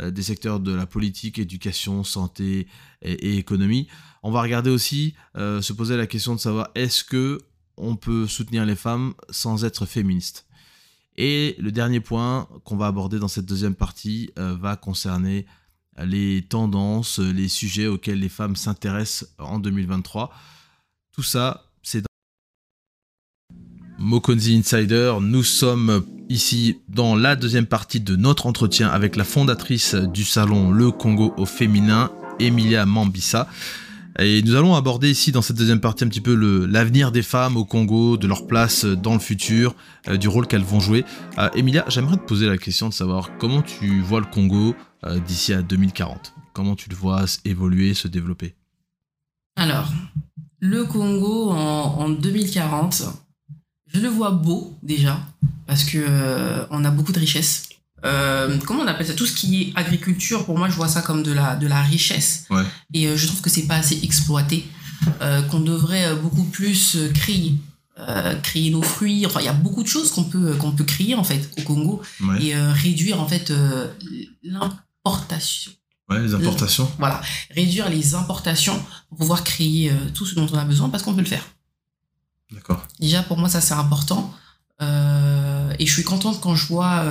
[0.00, 2.66] des secteurs de la politique, éducation, santé
[3.02, 3.88] et, économie.
[4.22, 7.42] On va regarder aussi se poser la question de savoir est-ce que
[7.76, 10.45] on peut soutenir les femmes sans être féministe.
[11.16, 15.46] Et le dernier point qu'on va aborder dans cette deuxième partie euh, va concerner
[16.04, 20.30] les tendances, les sujets auxquels les femmes s'intéressent en 2023.
[21.12, 22.06] Tout ça, c'est dans
[23.98, 25.14] Mokonzi Insider.
[25.22, 30.70] Nous sommes ici dans la deuxième partie de notre entretien avec la fondatrice du salon
[30.70, 33.48] Le Congo au féminin, Emilia Mambissa.
[34.18, 36.34] Et nous allons aborder ici dans cette deuxième partie un petit peu
[36.66, 39.74] l'avenir des femmes au Congo, de leur place dans le futur,
[40.08, 41.04] euh, du rôle qu'elles vont jouer.
[41.38, 44.74] Euh, Emilia, j'aimerais te poser la question de savoir comment tu vois le Congo
[45.04, 46.32] euh, d'ici à 2040.
[46.54, 48.54] Comment tu le vois évoluer, se développer?
[49.56, 49.92] Alors,
[50.60, 53.02] le Congo en, en 2040,
[53.92, 55.20] je le vois beau déjà,
[55.66, 57.65] parce que euh, on a beaucoup de richesses.
[58.04, 59.14] Euh, comment on appelle ça?
[59.14, 61.82] Tout ce qui est agriculture, pour moi, je vois ça comme de la, de la
[61.82, 62.44] richesse.
[62.50, 62.62] Ouais.
[62.94, 64.66] Et euh, je trouve que c'est pas assez exploité,
[65.22, 67.54] euh, qu'on devrait beaucoup plus créer.
[68.42, 71.14] créer nos fruits, enfin il y a beaucoup de choses qu'on peut qu'on peut créer
[71.14, 73.50] en fait au Congo Ouais, et réduire en fait
[74.42, 75.72] l'importation
[76.10, 76.90] ouais les importations.
[76.98, 78.78] voilà, réduire les importations
[79.08, 81.44] pour pouvoir créer tout ce dont on a besoin parce qu'on peut le faire.
[82.52, 82.86] D'accord.
[83.00, 84.32] Déjà, pour moi, ça c'est important.
[84.80, 87.02] Et je suis contente quand je vois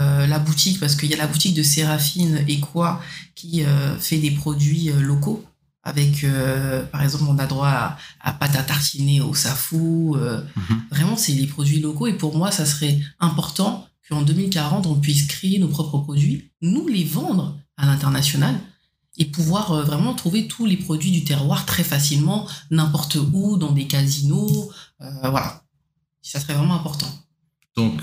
[0.00, 3.00] euh, la boutique, parce qu'il y a la boutique de Séraphine et quoi
[3.40, 5.44] qui euh, fait des produits euh, locaux.
[5.82, 10.14] Avec, euh, par exemple, on a droit à, à pâte à tartiner au safou.
[10.14, 10.82] Mhm.
[10.90, 12.06] Vraiment, c'est les produits locaux.
[12.06, 16.86] Et pour moi, ça serait important qu'en 2040, on puisse créer nos propres produits, nous
[16.86, 18.60] les vendre à l'international
[19.16, 23.86] et pouvoir vraiment trouver tous les produits du terroir très facilement, n'importe où, dans des
[23.86, 24.70] casinos.
[24.98, 25.62] voilà.
[26.20, 27.08] Ça serait vraiment important.
[27.74, 28.02] Donc,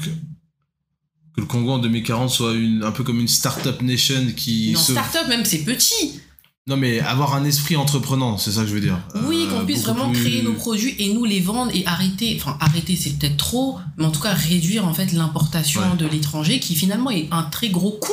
[1.37, 4.79] que le Congo en 2040 soit une, un peu comme une start-up nation qui Non,
[4.79, 4.91] se...
[4.93, 6.19] start-up, même, c'est petit.
[6.65, 8.99] Non, mais avoir un esprit entreprenant, c'est ça que je veux dire.
[9.27, 12.37] Oui, Euh, qu'on puisse vraiment plus- créer nos produits et nous les vendre et arrêter,
[12.41, 15.95] enfin arrêter c'est peut-être trop, mais en tout cas réduire en fait l'importation Ouais.
[15.97, 18.11] de l'étranger qui finalement est un très gros coût.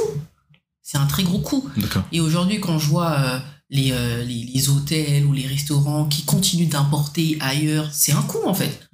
[0.82, 1.68] C'est un très gros coût.
[2.12, 3.38] Et aujourd'hui, quand je vois euh,
[3.70, 8.44] les, euh, les, les hôtels ou les restaurants qui continuent d'importer ailleurs, c'est un coût
[8.46, 8.86] en fait.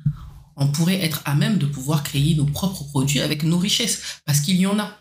[0.61, 4.41] On pourrait être à même de pouvoir créer nos propres produits avec nos richesses, parce
[4.41, 4.97] qu'il y en a.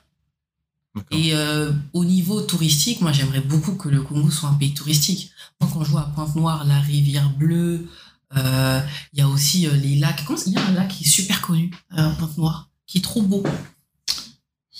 [1.12, 5.32] Et euh, au niveau touristique, moi j'aimerais beaucoup que le Congo soit un pays touristique.
[5.62, 7.88] Moi, quand je vois à Pointe-Noire la rivière bleue,
[8.36, 8.82] euh,
[9.14, 10.24] il y a aussi euh, les lacs.
[10.26, 13.22] Comment il y a un lac qui est super connu à Pointe-Noire, qui est trop
[13.22, 13.44] beau.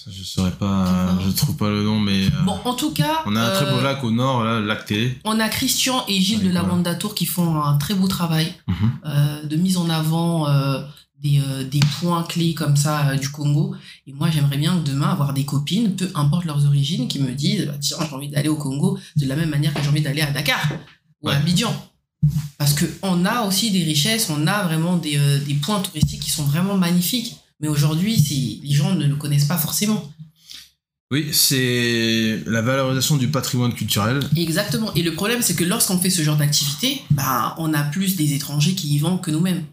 [0.10, 1.22] Je saurais pas, D'accord.
[1.26, 2.26] je trouve pas le nom, mais.
[2.28, 4.60] euh, Bon, en tout cas, On a un très beau euh, lac au nord, là,
[4.60, 5.20] le lac Télé.
[5.26, 6.76] On a Christian et Gilles de la voilà.
[6.76, 8.76] Wanda Tour qui font un très beau travail Mhm.
[9.06, 10.82] euh, de mise en avant euh,
[11.22, 13.76] des, euh, des points clés comme ça euh, du Congo.
[14.08, 17.66] Et moi, j'aimerais bien demain avoir des copines, peu importe leurs origines, qui me disent
[17.68, 20.22] bah, Tiens, j'ai envie d'aller au Congo de la même manière que j'ai envie d'aller
[20.22, 20.62] à Dakar
[21.22, 21.34] ou à.
[21.36, 21.74] Abidjan.
[22.58, 26.32] Parce qu'on a aussi des richesses, on a vraiment des, euh, des points touristiques qui
[26.32, 27.36] sont vraiment magnifiques.
[27.60, 30.12] Mais aujourd'hui, si les gens ne le connaissent pas forcément.
[31.12, 34.20] Oui, c'est la valorisation du patrimoine culturel.
[34.36, 34.94] Exactement.
[34.94, 38.34] Et le problème, c'est que lorsqu'on fait ce genre d'activité, bah, on a plus des
[38.34, 39.66] étrangers qui y vont que nous-mêmes.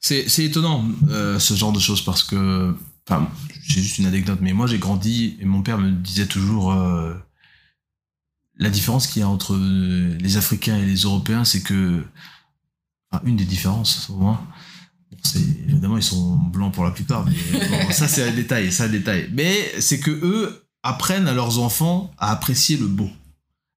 [0.00, 2.74] C'est étonnant, euh, ce genre de choses, parce que.
[3.06, 3.28] Enfin,
[3.66, 6.72] c'est juste une anecdote, mais moi j'ai grandi et mon père me disait toujours.
[6.72, 7.14] euh,
[8.58, 12.02] la différence qu'il y a entre les Africains et les Européens, c'est que.
[13.10, 14.46] Enfin, une des différences, au moins.
[15.68, 17.32] Évidemment ils sont blancs pour la plupart, mais
[17.68, 19.30] bon, ça c'est un détail, un détail.
[19.32, 23.10] Mais c'est que eux apprennent à leurs enfants à apprécier le beau,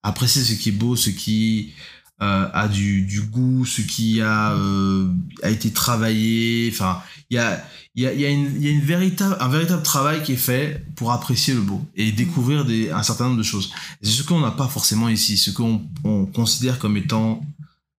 [0.03, 1.73] apprécier ce qui est beau, ce qui
[2.21, 5.07] euh, a du, du goût, ce qui a euh,
[5.41, 6.69] a été travaillé.
[6.71, 7.63] Enfin, il y a
[7.95, 10.37] il y a, y a, une, y a une véritable, un véritable travail qui est
[10.37, 13.71] fait pour apprécier le beau et découvrir des, un certain nombre de choses.
[14.01, 17.41] C'est ce qu'on n'a pas forcément ici, ce qu'on on considère comme étant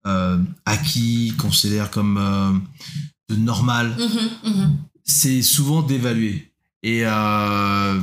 [0.07, 2.63] euh, acquis, considère comme
[3.31, 4.77] de normal, Mhm, mhm.
[5.05, 6.47] c'est souvent dévalué.
[6.83, 8.01] Et, euh,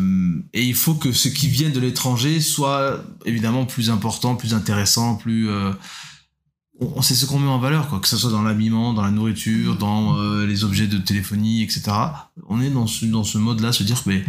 [0.54, 5.16] et il faut que ce qui vient de l'étranger soit évidemment plus important, plus intéressant,
[5.16, 5.50] plus...
[5.50, 5.72] euh,
[6.80, 9.02] on, on sait ce qu'on met en valeur, quoi, que ce soit dans l'habillement, dans
[9.02, 11.82] la nourriture, dans euh, les objets de téléphonie, etc.
[12.50, 14.24] On est dans ce, dans ce mode-là, se dire, mais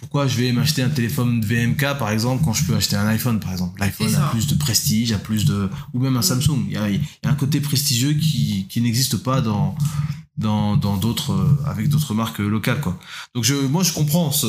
[0.00, 3.40] pourquoi je vais m'acheter un téléphone VMK, par exemple, quand je peux acheter un iPhone,
[3.40, 3.80] par exemple?
[3.80, 5.68] L'iPhone a plus de prestige, a plus de...
[5.94, 6.22] Ou même un Mm.
[6.22, 6.64] Samsung.
[6.68, 9.74] Il y a, il y a un côté prestigieux qui, qui n'existe pas dans
[10.38, 12.98] dans dans d'autres euh, avec d'autres marques locales quoi.
[13.34, 14.46] Donc je moi je comprends ce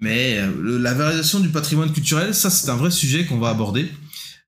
[0.00, 3.50] mais euh, le- la valorisation du patrimoine culturel ça c'est un vrai sujet qu'on va
[3.50, 3.88] aborder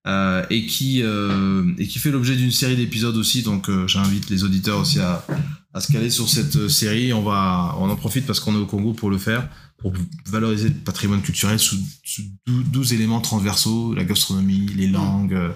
[0.09, 4.29] euh, et qui euh, et qui fait l'objet d'une série d'épisodes aussi donc euh, j'invite
[4.29, 5.25] les auditeurs aussi à
[5.73, 8.59] à se caler sur cette euh, série on va on en profite parce qu'on est
[8.61, 9.93] au Congo pour le faire pour
[10.27, 15.51] valoriser le patrimoine culturel sous, sous 12, 12 éléments transversaux la gastronomie les langues euh,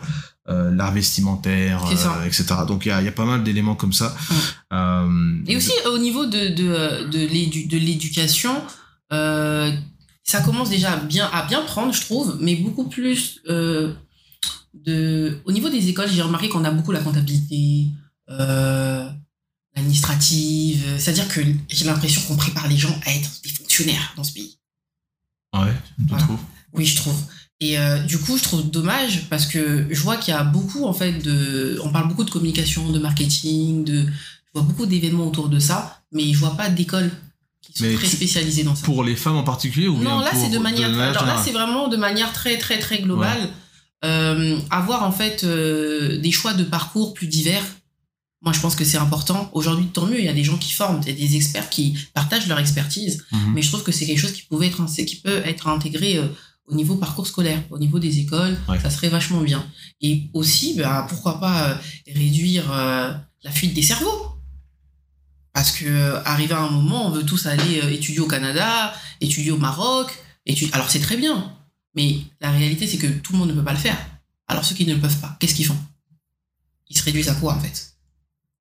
[0.49, 3.75] euh, l'art vestimentaire euh, etc donc il y a, il y a pas mal d'éléments
[3.77, 4.15] comme ça.
[4.73, 8.55] Euh, Et aussi au niveau de, de, de l'édu- de l'éducation,
[9.11, 15.39] ça commence déjà à bien, à bien prendre, je trouve, mais beaucoup plus de...
[15.45, 17.89] Au niveau des écoles, j'ai remarqué qu'on a beaucoup la comptabilité,
[18.31, 19.07] euh,
[19.77, 23.51] l'administrative, c'est-à-dire que j'ai l'impression qu'on prépare les gens à être des
[24.17, 24.59] dans ce pays.
[25.55, 26.25] ouais je Voilà.
[26.25, 26.39] trouve
[26.75, 27.17] Oui, je trouve.
[27.61, 30.85] Et euh, du coup, je trouve dommage parce que je vois qu'il y a beaucoup,
[30.85, 31.79] en fait, de.
[31.85, 34.03] On parle beaucoup de communication, de marketing, de.
[34.05, 37.11] Je vois beaucoup d'événements autour de ça, mais je vois pas d'écoles
[37.63, 38.85] qui sont Mais très spécialisées dans ça.
[38.85, 40.89] pour les femmes en particulier ou non, bien là, c'est de manière.
[40.93, 43.49] alors là, c'est vraiment de manière très, très, très globale.
[44.05, 47.63] Euh, avoir, en fait, euh, des choix de parcours plus divers.
[48.43, 49.51] Moi, je pense que c'est important.
[49.53, 51.71] Aujourd'hui, tant mieux, il y a des gens qui forment, il y a des experts
[51.71, 53.25] qui partagent leur expertise.
[53.31, 53.53] Mhm.
[53.55, 56.27] Mais je trouve que c'est quelque chose qui pouvait être, qui peut être intégré euh,
[56.67, 58.81] au niveau parcours scolaire, au niveau des écoles, Ouais.
[58.81, 59.65] ça serait vachement bien.
[60.01, 61.75] Et aussi, bah, pourquoi pas euh,
[62.13, 63.13] réduire euh,
[63.45, 64.37] la fuite des cerveaux
[65.53, 69.59] Parce que arrivé à un moment, on veut tous aller étudier au Canada, étudier au
[69.59, 70.11] Maroc.
[70.73, 71.57] Alors c'est très bien,
[71.95, 73.97] mais la réalité c'est que tout le monde ne peut pas le faire.
[74.49, 75.79] Alors ceux qui ne le peuvent pas, qu'est-ce qu'ils font?
[76.89, 77.92] Ils se réduisent à quoi en fait?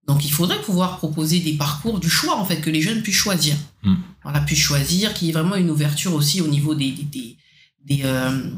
[0.07, 3.15] Donc il faudrait pouvoir proposer des parcours du choix en fait que les jeunes puissent
[3.15, 3.55] choisir.
[3.83, 3.95] Mm.
[4.23, 7.37] Voilà, puissent choisir, qu'il y ait vraiment une ouverture aussi au niveau des des des,
[7.85, 8.49] des, euh,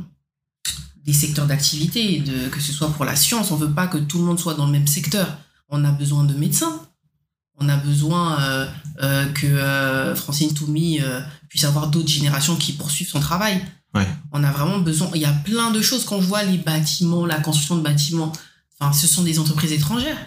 [1.06, 3.52] des secteurs d'activité, de que ce soit pour la science.
[3.52, 5.38] On veut pas que tout le monde soit dans le même secteur.
[5.70, 6.82] On a besoin de médecins.
[7.60, 8.68] On a besoin euh,
[9.04, 11.00] euh, que Francine Toumi
[11.50, 13.62] puisse avoir d'autres générations qui poursuivent son travail.
[13.94, 14.08] Ouais.
[14.32, 15.12] On a vraiment besoin.
[15.14, 18.32] Il y a plein de choses quand je vois les bâtiments, la construction de bâtiments.
[18.80, 20.18] Enfin, ce sont des entreprises étrangères.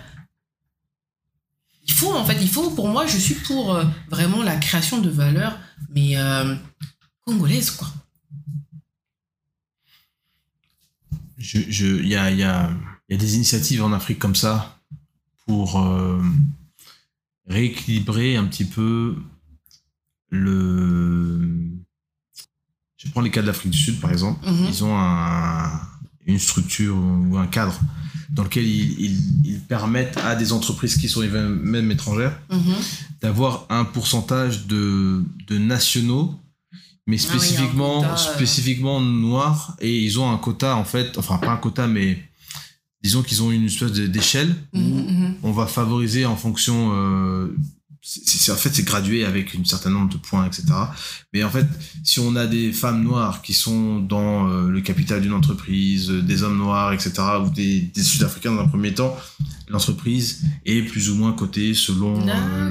[1.86, 5.00] Il faut, en fait, il faut, pour moi, je suis pour euh, vraiment la création
[5.00, 5.58] de valeur,
[5.94, 6.54] mais euh,
[7.24, 7.88] congolaise, quoi.
[11.38, 12.70] Je, je, il y a, il y a,
[13.08, 14.80] il y a des initiatives en Afrique comme ça
[15.46, 16.20] pour euh,
[17.46, 19.16] rééquilibrer un petit peu
[20.30, 21.40] le.
[22.96, 24.44] Je prends les cas de l'Afrique du Sud, par exemple.
[24.44, 24.66] Mhm.
[24.68, 25.80] Ils ont un,
[26.26, 27.78] une structure ou un cadre
[28.30, 32.74] dans lequel ils, ils, ils permettent à des entreprises qui sont même étrangères Mhm.
[33.22, 36.34] d'avoir un pourcentage de, de nationaux,
[37.06, 38.16] mais Ah oui, spécifiquement, quota, euh.
[38.34, 42.18] spécifiquement noirs, et ils ont un quota en fait, enfin pas un quota, mais
[43.02, 45.34] disons qu'ils ont une espèce d'échelle où Mhm, mhm.
[45.44, 46.90] on va favoriser en fonction.
[46.94, 47.54] euh,
[48.08, 50.62] c'est- en fait, c'est gradué avec un certain nombre de points, etc.
[51.32, 51.66] Mais en fait,
[52.04, 56.22] si on a des femmes noires qui sont dans euh, le capital d'une entreprise, euh,
[56.22, 57.12] des hommes noirs, etc.,
[57.44, 59.16] ou des, des Sud-Africains dans un premier temps,
[59.68, 62.70] l'entreprise est plus ou moins cotée selon euh,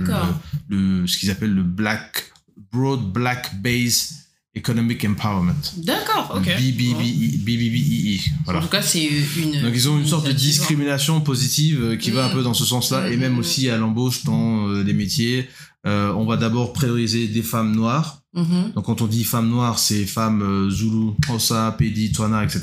[0.69, 2.31] le, le- ce qu'ils appellent le black,
[2.71, 4.24] broad black base
[4.55, 5.53] economic empowerment.
[5.77, 6.45] D'accord, ok.
[6.57, 8.21] BBBI BBBII.
[8.39, 8.61] En Voilà.
[8.61, 9.03] tout cas, c'est
[9.37, 9.61] une.
[9.61, 10.35] Donc ils ont une sorte de hein.
[10.35, 12.33] discrimination positive euh, qui va un Mm.
[12.33, 15.47] peu dans ce sens-là et même mm, aussi à l'embauche dans euh, les métiers.
[15.85, 18.21] Euh, on va d'abord prioriser des femmes noires.
[18.33, 18.71] Mhm.
[18.75, 22.61] Donc quand on dit femmes noires, c'est femmes euh, Zulu, Xhosa, Pedi, Tswana, etc.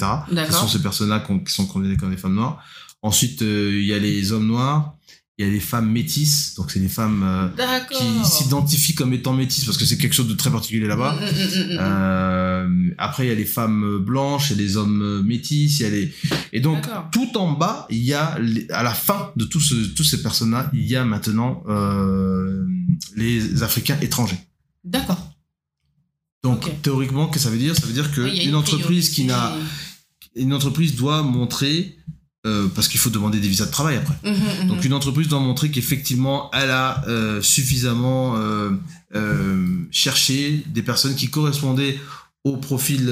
[0.49, 2.59] Ce sont ces personnes-là qui sont considérées comme des femmes noires.
[3.01, 4.95] Ensuite, euh, il y a les hommes noirs,
[5.43, 6.55] il y a les femmes métisses.
[6.57, 7.49] Donc c'est des femmes euh,
[7.91, 11.15] qui s'identifient comme étant métisses parce que c'est quelque chose de très particulier là-bas.
[11.15, 11.79] Mm, mm, mm.
[11.81, 15.83] Euh, après, il y a les femmes blanches, il y a les hommes métis, il
[15.83, 16.13] y a les...
[16.53, 19.75] Et donc, tout en bas, il y a, les- à la fin de tous ce,
[19.95, 22.65] tous ces personnes-là, il y a maintenant euh,
[23.17, 24.39] les Africains étrangers.
[24.85, 25.31] D'accord.
[26.43, 27.75] Donc, théoriquement, qu'est-ce que ça veut dire?
[27.77, 29.53] Ça veut dire Oui, il y a qu'une entreprise qui n'a...
[30.37, 31.97] Une entreprise doit montrer...
[32.45, 34.15] euh, parce qu'il faut demander des visas de travail après.
[34.25, 34.69] Mhm, mhm.
[34.69, 38.71] Donc une entreprise doit montrer qu'effectivement elle a euh, suffisamment euh,
[39.93, 42.01] cherché des personnes qui correspondaient
[42.43, 43.09] au profil,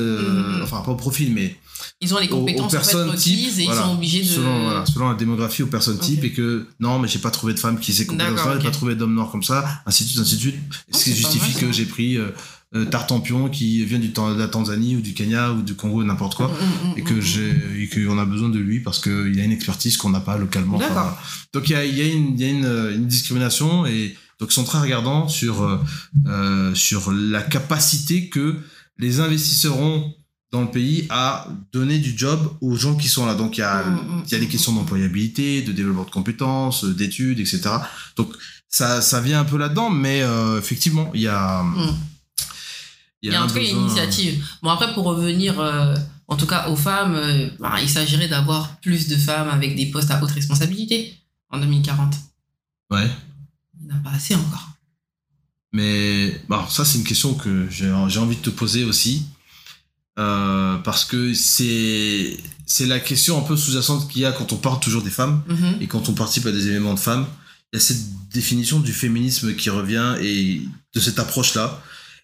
[0.63, 1.57] enfin pas au profil, mais
[2.01, 4.23] ils ont les aux, aux compétences en fait, personnes requises et voilà, ils sont obligés
[4.23, 4.27] de.
[4.27, 6.03] selon, voilà, selon la démographie aux personnes Ok.
[6.03, 8.65] types et que non mais j'ai pas trouvé de femme qui s'est compétences là, j'ai
[8.65, 10.57] pas trouvé d'homme noir comme ça, ainsi de suite, ainsi de suite.
[10.71, 12.19] Ah, Ce qui justifie que j'ai pris
[12.75, 16.37] euh, Tartampion qui vient du, de la Tanzanie ou du Kenya ou du Congo n'importe
[16.37, 16.49] quoi.
[16.49, 19.45] Mm, mm, mm, Et que j'ai, et qu'on a besoin de lui parce qu'il a
[19.45, 20.77] une expertise qu'on n'a pas localement.
[20.77, 21.17] Enfin.
[21.53, 24.51] Donc il y a, y a, une, y a une, euh, une discrimination et donc
[24.51, 25.79] ils sont très regardants sur, euh,
[26.27, 28.57] euh, sur la capacité que
[28.99, 30.15] les investisseurs ont
[30.53, 33.35] dans le pays à donner du job aux gens qui sont là.
[33.35, 33.85] Donc il y a,
[34.27, 37.71] il y a des questions d'employabilité, de développement de compétences, d'études, etc.
[38.17, 38.33] Donc
[38.69, 41.63] ça, ça vient un peu là-dedans, mais euh, effectivement, il y a...
[41.63, 41.97] Mm.
[43.23, 44.45] Il y a en un tout cas une initiative.
[44.63, 45.95] Bon, après, pour revenir, euh,
[46.29, 49.87] en tout cas, aux femmes, euh, bah, il s'agirait d'avoir plus de femmes avec des
[49.87, 51.15] postes à haute responsabilité
[51.51, 52.15] en 2040.
[52.91, 53.11] Ouais.
[53.81, 54.69] Il n'y en a pas assez encore.
[55.73, 59.27] Mais bon, ça, c'est une question que j'ai envie de te poser aussi.
[60.19, 64.57] Euh, parce que c'est c'est la question un peu sous-jacente qu'il y a quand on
[64.57, 65.77] parle toujours des femmes Mhm.
[65.81, 67.27] et quand on participe à des événements de femmes.
[67.73, 68.03] Il y a cette
[68.33, 70.63] définition du féminisme qui revient et
[70.95, 71.81] de cette approche-là.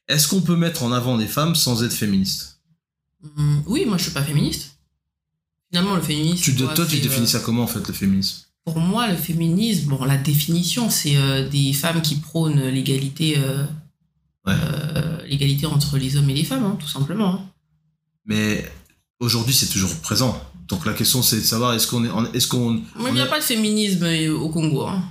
[0.09, 2.61] Est-ce qu'on peut mettre en avant des femmes sans être féministe?
[3.37, 4.77] Mm, Oui, moi, je suis pas féministe.
[5.71, 6.43] Finalement, le féminisme.
[6.43, 8.43] tu, Toi, tu définis euh, ça comment en fait, le féminisme?
[8.65, 13.65] Pour moi, le féminisme, bon, la définition, c'est euh, des femmes qui prônent l'égalité, euh,
[14.47, 14.55] Ouais.
[14.57, 17.35] euh, l'égalité entre les hommes et les femmes, hein, tout simplement.
[17.35, 17.41] hein.
[18.27, 18.65] Mais
[19.19, 20.41] aujourd'hui, c'est toujours présent.
[20.69, 23.39] Donc la question, c'est de savoir est-ce qu'on est, est-ce qu'on il n'y a pas
[23.41, 24.87] de féminisme euh, au Congo.
[24.87, 25.03] hein.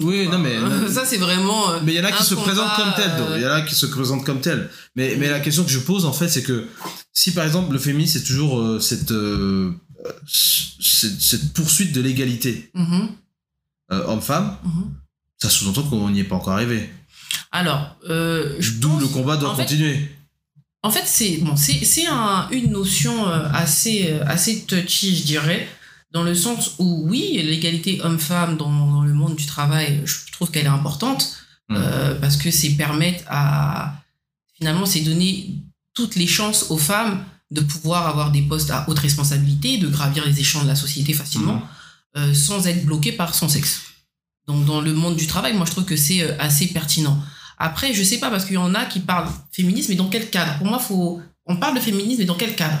[0.00, 0.58] Oui, non, mais-
[0.90, 1.70] ça, c'est vraiment.
[1.72, 3.28] euh, Mais il y en a qui se présentent comme tel, donc.
[3.36, 4.70] Il y en a qui se présentent comme tel.
[4.96, 6.66] Mais, mais la question que je pose, en fait, c'est que
[7.12, 9.72] si par exemple le féminisme, c'est toujours euh, cette, euh,
[10.28, 13.08] cette, cette poursuite de l'égalité mhm,
[13.92, 14.94] euh, homme-femme, mhm.
[15.38, 16.90] ça sous-entend qu'on n'y est pas encore arrivé.
[17.52, 20.08] Alors, je D'où pense- le combat doit en fait, continuer.
[20.82, 25.66] En fait, c'est bon, c'est c'est un, une notion assez assez touchy, je dirais,
[26.14, 30.50] dans le sens où oui, l'égalité homme-femme dans, dans le monde du travail, je trouve
[30.50, 31.38] qu'elle est importante
[31.70, 31.76] Mm.
[31.78, 33.94] euh, parce que c'est permettre à
[34.58, 35.54] finalement c'est donner
[35.94, 40.26] toutes les chances aux femmes de pouvoir avoir des postes à haute responsabilité, de gravir
[40.26, 41.62] les échelons de la société facilement, Mhm.
[42.18, 43.80] euh, sans être bloquées par son sexe.
[44.46, 47.18] Donc dans le monde du travail, moi je trouve que c'est euh, assez pertinent.
[47.56, 50.28] Après, je sais pas parce qu'il y en a qui parlent féminisme, mais dans quel
[50.28, 50.58] cadre?
[50.58, 52.78] Pour moi, faut on parle de féminisme, mais dans quel cadre?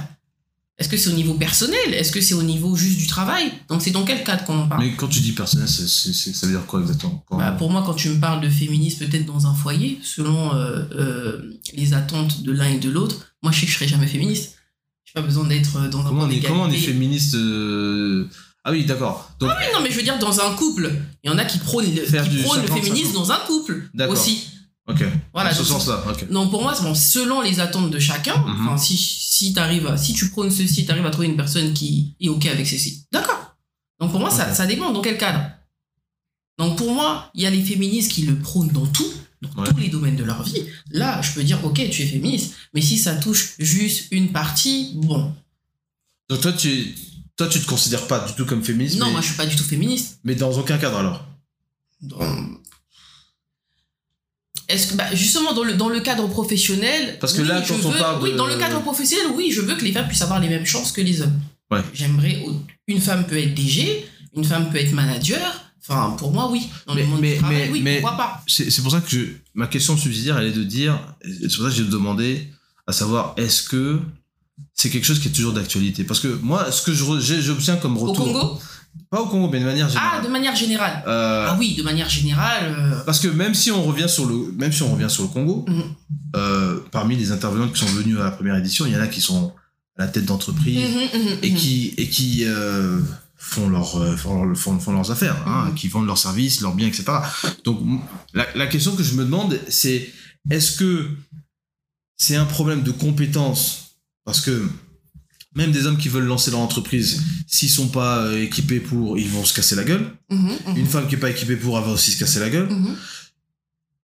[0.76, 1.94] Est-ce que c'est au niveau personnel?
[1.94, 3.52] Est-ce que c'est au niveau juste du travail?
[3.68, 4.82] Donc c'est dans quel cadre qu'on parle?
[4.82, 7.24] Mais quand tu dis personnel, ça veut dire quoi exactement?
[7.30, 10.82] Bah, pour moi, quand tu me parles de féminisme, peut-être dans un foyer, selon euh,
[10.96, 14.08] euh, les attentes de l'un et de l'autre, moi je sais que je serai jamais
[14.08, 14.56] féministe.
[15.04, 17.36] J'ai pas besoin d'être euh, dans un comment, on point est, comment on est féministe
[17.36, 18.28] euh,
[18.64, 19.30] Ah oui, d'accord.
[19.38, 20.90] Donc, Oui, non, mais je veux dire, dans un couple,
[21.22, 22.00] il y en a qui prônent qui
[22.42, 22.82] prônent le 50-50.
[22.82, 24.14] féminisme dans un couple D'accord.
[24.14, 24.48] aussi.
[24.88, 25.04] Ok.
[25.32, 26.30] Voilà, dans ce donc- sens-là, ok.
[26.30, 28.66] Donc pour moi, c'est bon, selon les attentes de chacun, Mhm.
[28.68, 32.14] enfin, si, si, t'arrives si tu prônes ceci, tu arrives à trouver une personne qui
[32.20, 33.04] est OK avec ceci.
[33.12, 33.56] D'accord.
[34.00, 35.44] Donc pour moi, ça, ça dépend dans quel cadre.
[36.58, 39.10] Donc pour moi, il y a les féministes qui le prônent dans tout,
[39.42, 39.68] dans Ouais.
[39.68, 40.62] tous les domaines de leur vie.
[40.90, 44.92] Là, je peux dire, OK, tu es féministe, mais si ça touche juste une partie,
[44.96, 45.34] bon.
[46.28, 46.94] Donc toi, tu,
[47.36, 49.46] toi, tu te considères pas du tout comme féministe, Non, mais, moi, je suis pas
[49.46, 50.20] du tout féministe.
[50.24, 51.26] mais dans aucun cadre alors?
[52.00, 52.18] Dans-
[54.74, 57.16] Est-ce que, bah, justement, dans le, dans le cadre professionnel.
[57.20, 59.50] Parce que oui, là, quand on veux- parle Oui, de- dans le cadre professionnel, oui,
[59.50, 61.40] je veux que les femmes puissent avoir les mêmes chances que les hommes.
[61.70, 61.80] Ouais.
[61.94, 62.44] J'aimerais.
[62.88, 64.06] Une femme peut être DG,
[64.36, 65.40] une femme peut être manager.
[65.86, 66.68] Enfin, pour moi, oui.
[66.86, 68.90] Dans Mais- le monde mais- du travail, mais- oui, mais- pourquoi pas C'est c'est pour
[68.90, 71.84] ça que je- ma question subsidiaire, elle est de dire, c'est pour ça que j'ai
[71.84, 72.48] demandé
[72.86, 74.00] à savoir, est-ce que
[74.74, 76.04] c'est quelque chose qui est toujours d'actualité?
[76.04, 78.60] Parce que moi, ce que j'obtiens comme Au retour, Congo?
[79.10, 80.24] Pas au Congo, mais de manière Ah, générale.
[80.24, 81.02] de manière générale.
[81.06, 82.64] Euh, Ah oui, de manière générale.
[82.76, 85.28] euh, Parce que même si on revient sur le, même si on revient sur le
[85.28, 85.82] Congo, Mhm.
[86.36, 89.06] euh, parmi les intervenantes qui sont venues à la première édition, il y en a
[89.06, 89.52] qui sont
[89.98, 92.44] à la tête d'entreprise mhm, mhm, et qui et qui
[93.36, 97.04] font leur font, font- font leurs affaires, hein, qui vendent leurs services, leurs biens, etc.
[97.64, 97.78] Donc
[98.32, 100.10] la, la question que je me demande, c'est
[100.50, 101.10] est-ce que
[102.16, 103.96] c'est un problème de compétence?
[104.24, 104.66] Parce que
[105.54, 109.28] même des hommes qui veulent lancer leur entreprise, s'ils sont pas euh, équipés pour, ils
[109.28, 110.10] vont se casser la gueule.
[110.30, 112.50] Mhm, mhm, Une femme qui est pas équipée pour, elle va aussi se casser la
[112.50, 112.68] gueule.
[112.70, 112.96] mhm.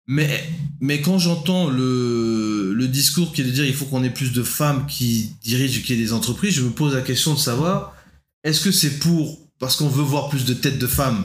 [0.06, 0.48] Mais,
[0.80, 4.32] mais quand j'entends le, le discours qui est de dire il faut qu'on ait plus
[4.32, 7.94] de femmes qui dirigent, qui aient des entreprises, je me pose la question de savoir
[8.42, 11.22] est-ce que c'est pour parce qu'on veut voir plus de têtes de femmes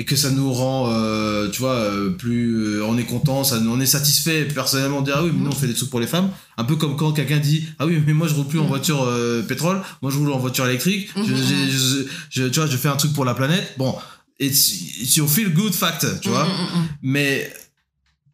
[0.00, 3.58] et que ça nous rend, euh, tu vois, euh, plus, euh, on est content, ça,
[3.66, 5.98] on est satisfait personnellement de dire ah oui mais nous on fait des trucs pour
[6.00, 8.60] les femmes, un peu comme quand quelqu'un dit ah oui mais moi je roule plus
[8.60, 8.68] en Mhm.
[8.68, 9.00] voiture
[9.48, 11.26] pétrole, moi je roule en voiture électrique, je, Mhm.
[11.46, 13.92] j'ai- je- je- tu vois je fais un truc pour la planète, bon
[14.40, 14.70] it's,
[15.02, 16.44] it's your feel good factor, tu vois.
[16.44, 16.88] Mhm, mhm, mhm.
[17.02, 17.52] Mais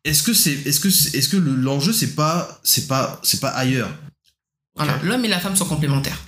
[0.05, 3.41] est-ce que c'est est-ce que c'est- est-ce que le- l'enjeu c'est pas c'est pas c'est
[3.41, 3.91] pas ailleurs?
[4.77, 6.21] Voilà, l'homme et la femme sont complémentaires.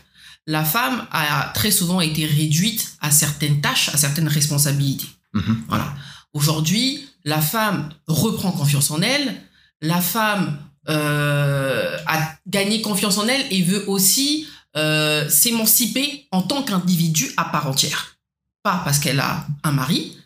[0.47, 5.09] La femme a très souvent été réduite à certaines tâches, à certaines responsabilités.
[5.37, 5.65] Mhm.
[5.69, 5.95] Voilà.
[6.33, 9.43] Aujourd'hui, la femme reprend confiance en elle.
[9.81, 10.59] La femme
[10.89, 17.45] euh, a gagné confiance en elle et veut aussi euh, s'émanciper en tant qu'individu à
[17.45, 18.17] part entière.
[18.63, 20.17] Pas parce qu'elle a un mari,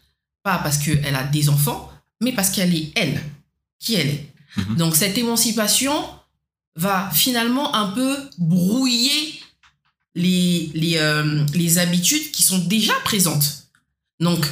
[0.42, 1.90] pas parce qu'elle a des enfants,
[2.20, 3.20] mais parce qu'elle est elle,
[3.78, 4.32] qui elle est.
[4.56, 4.76] Mhm.
[4.76, 6.04] Donc cette émancipation
[6.76, 9.40] va finalement un peu brouiller
[10.14, 13.60] les, les, euh, les habitudes qui sont déjà présentes.
[14.20, 14.46] Donc,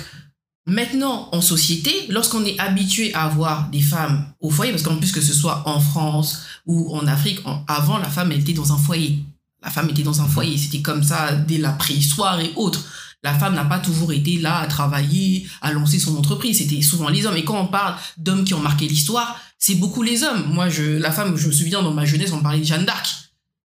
[0.69, 5.13] maintenant, en société, lorsqu'on est habitué à avoir des femmes au foyer, parce qu'en plus
[5.13, 8.73] que ce soit en France ou en Afrique, en- avant, la femme, elle était dans
[8.73, 9.19] un foyer.
[9.63, 10.57] La femme était dans un foyer.
[10.57, 12.85] C'était comme ça dès la préhistoire et autres.
[13.25, 16.59] La femme n'a pas toujours été là à travailler, à lancer son entreprise.
[16.59, 17.37] C'était souvent les hommes.
[17.37, 20.45] Et quand on parle d'hommes qui ont marqué l'histoire, c'est beaucoup les hommes.
[20.53, 23.09] Moi, je, la femme, je me souviens dans ma jeunesse, on parlait de Jeanne d'Arc.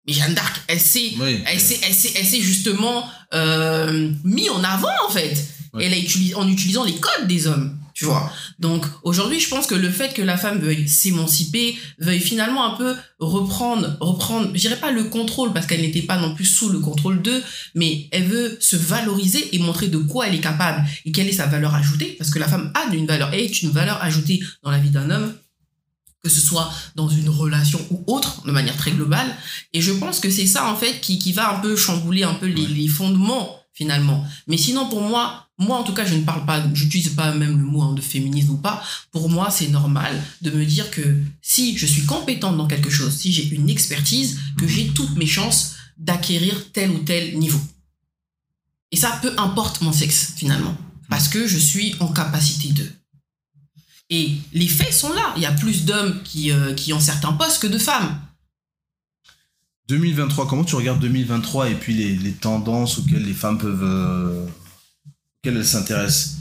[0.07, 1.43] Mais Jeanne d'Arc, elle s'est, Oui.
[1.45, 5.45] elle elle elle justement euh, mis en avant en fait.
[5.73, 5.85] Ouais.
[5.85, 8.31] Elle a utilisé, en utilisant les codes des hommes, tu vois.
[8.59, 12.75] Donc aujourd'hui, je pense que le fait que la femme veuille s'émanciper, veuille finalement un
[12.75, 16.69] peu reprendre, reprendre, je dirais pas le contrôle parce qu'elle n'était pas non plus sous
[16.69, 17.41] le contrôle d'eux,
[17.73, 21.33] mais elle veut se valoriser et montrer de quoi elle est capable et quelle est
[21.33, 24.71] sa valeur ajoutée parce que la femme a une valeur, est une valeur ajoutée dans
[24.71, 25.33] la vie d'un homme
[26.23, 29.35] que ce soit dans une relation ou autre, de manière très globale.
[29.73, 32.35] Et je pense que c'est ça, en fait, qui, qui va un peu chambouler un
[32.35, 34.23] peu les, les fondements, finalement.
[34.45, 37.57] Mais sinon, pour moi, moi, en tout cas, je ne parle pas, j'utilise pas même
[37.57, 38.83] le mot hein, de féminisme ou pas.
[39.11, 41.01] Pour moi, c'est normal de me dire que
[41.41, 45.25] si je suis compétente dans quelque chose, si j'ai une expertise, que j'ai toutes mes
[45.25, 47.59] chances d'acquérir tel ou tel niveau.
[48.91, 50.77] Et ça, peu importe mon sexe, finalement.
[51.09, 52.87] Parce que je suis en capacité de.
[54.11, 55.33] Et les faits sont là.
[55.37, 58.15] Il y a plus d'hommes qui, euh, qui ont certains postes que de femmes.
[59.91, 64.45] 2023, comment tu regardes 2023 et puis les, les tendances auxquelles les femmes peuvent euh,
[65.43, 66.37] auxquelles elles s'intéressent?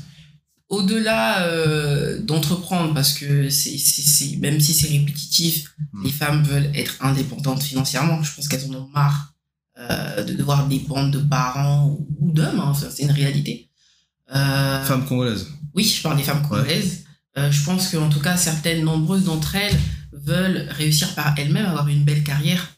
[0.69, 6.05] Au-delà euh, d'entreprendre, parce que c'est, même si c'est répétitif, Hmm.
[6.05, 8.23] les femmes veulent être indépendantes financièrement.
[8.23, 9.35] Je pense qu'elles en ont marre
[9.81, 12.61] euh, de devoir dépendre de parents ou, d'hommes.
[12.61, 12.69] hein.
[12.69, 13.69] Enfin, c'est une réalité.
[14.33, 15.49] Euh, Femmes congolaises.
[15.75, 17.05] Oui, je parle des femmes congolaises.
[17.37, 19.77] Je pense qu'en tout cas, certaines, nombreuses d'entre elles
[20.13, 22.69] veulent réussir par elles-mêmes, avoir une belle carrière.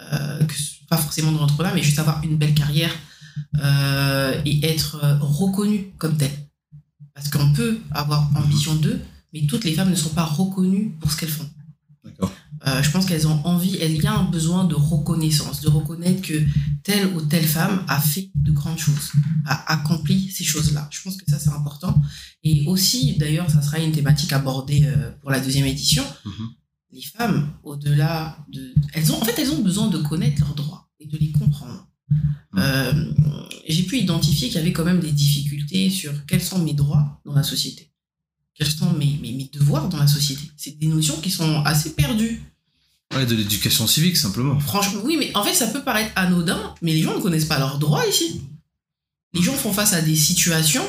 [0.00, 0.54] Euh, que
[0.88, 2.92] pas forcément dans l'entrepreneuriat, mais juste avoir une belle carrière
[3.62, 6.48] euh, et être euh, reconnues comme telles.
[7.14, 9.00] Parce qu'on peut avoir ambition d'eux,
[9.32, 11.48] mais toutes les femmes ne sont pas reconnues pour ce qu'elles font.
[12.66, 16.22] Euh, je pense qu'elles ont envie, il y a un besoin de reconnaissance, de reconnaître
[16.22, 16.42] que
[16.82, 19.12] telle ou telle femme a fait de grandes choses,
[19.46, 20.88] a accompli ces choses-là.
[20.90, 22.00] Je pense que ça, c'est important.
[22.42, 26.04] Et aussi, d'ailleurs, ça sera une thématique abordée euh, pour la deuxième édition.
[26.24, 26.48] Mhm.
[26.90, 28.74] Les femmes, au-delà de...
[28.94, 31.86] Elles ont, en fait, elles ont besoin de connaître leurs droits et de les comprendre.
[32.56, 33.12] Euh,
[33.68, 37.20] J'ai pu identifier qu'il y avait quand même des difficultés sur quels sont mes droits
[37.26, 37.92] dans la société.
[38.54, 40.50] Quels sont mes, mes, mes devoirs dans la société.
[40.56, 42.42] C'est des notions qui sont assez perdues.
[43.14, 44.58] Ouais, de l'éducation civique, simplement.
[44.58, 47.58] Franchement, oui, mais en fait, ça peut paraître anodin, mais les gens ne connaissent pas
[47.58, 48.42] leurs droits ici.
[49.34, 50.84] Les gens font face à des situations,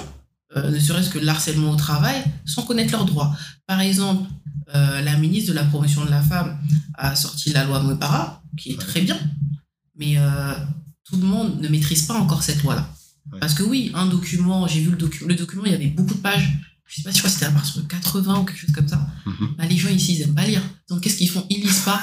[0.56, 3.36] euh, ne serait-ce que le harcèlement au travail, sans connaître leurs droits.
[3.68, 4.28] Par exemple,
[4.76, 6.58] euh, la ministre de la promotion de la femme
[6.96, 8.84] a sorti la loi Mopara, qui est Ouais.
[8.86, 9.18] très bien,
[9.98, 10.54] mais euh,
[11.06, 12.88] tout le monde ne maîtrise pas encore cette loi-là.
[13.32, 13.40] Ouais.
[13.40, 16.14] Parce que oui, un document, j'ai vu le document, le document, il y avait beaucoup
[16.14, 16.50] de pages.
[16.86, 19.56] Je sais pas si c'était à partir de 80 ou quelque chose comme ça Mhm.
[19.58, 20.62] bah, les gens ici, ils aiment pas lire.
[20.90, 21.46] Donc, qu'est-ce qu'ils font?
[21.50, 22.02] Ils lisent pas.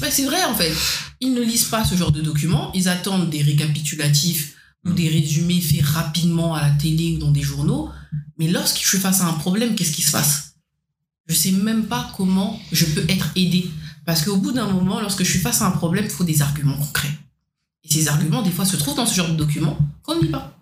[0.00, 0.72] Ouais, c'est vrai, en fait.
[1.20, 2.72] Ils ne lisent pas ce genre de documents.
[2.74, 4.54] Ils attendent des récapitulatifs
[4.86, 4.94] ou Mm.
[4.94, 7.90] des résumés faits rapidement à la télé ou dans des journaux.
[8.38, 10.49] Mais lorsque je suis face à un problème, qu'est-ce qui se passe?
[11.30, 13.70] Je sais même pas comment je peux être aidé.
[14.04, 16.42] Parce qu'au bout d'un moment, lorsque je suis face à un problème, il faut des
[16.42, 17.16] arguments concrets.
[17.84, 20.28] Et ces arguments, des fois, se trouvent dans ce genre de documents qu'on ne lit
[20.28, 20.58] pas.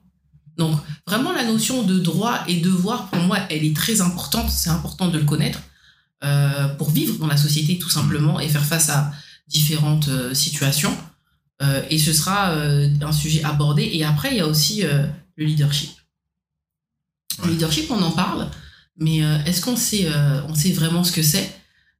[0.59, 4.51] Donc, vraiment, la notion de droit et devoir, pour moi, elle est très importante.
[4.51, 5.61] C'est important de le connaître
[6.23, 9.11] euh, pour vivre dans la société, tout simplement, et faire face à
[9.47, 10.95] différentes euh, situations.
[11.63, 13.89] Euh, et ce sera un sujet abordé.
[13.91, 15.93] Et après, il y a aussi le leadership.
[17.43, 18.51] Le leadership, on en parle,
[18.99, 21.51] mais euh, est-ce qu'on sait, euh, sait vraiment ce que c'est?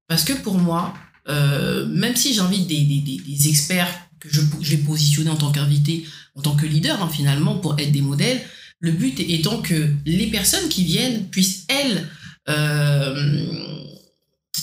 [0.09, 0.95] Parce que pour moi,
[1.29, 3.89] euh, même si j'invite des, experts
[4.21, 7.79] que je, je vais positionner en tant qu'invité, en tant que leader, hein, finalement, pour
[7.79, 8.41] être des modèles,
[8.81, 12.09] le but étant que les personnes qui viennent puissent, elles,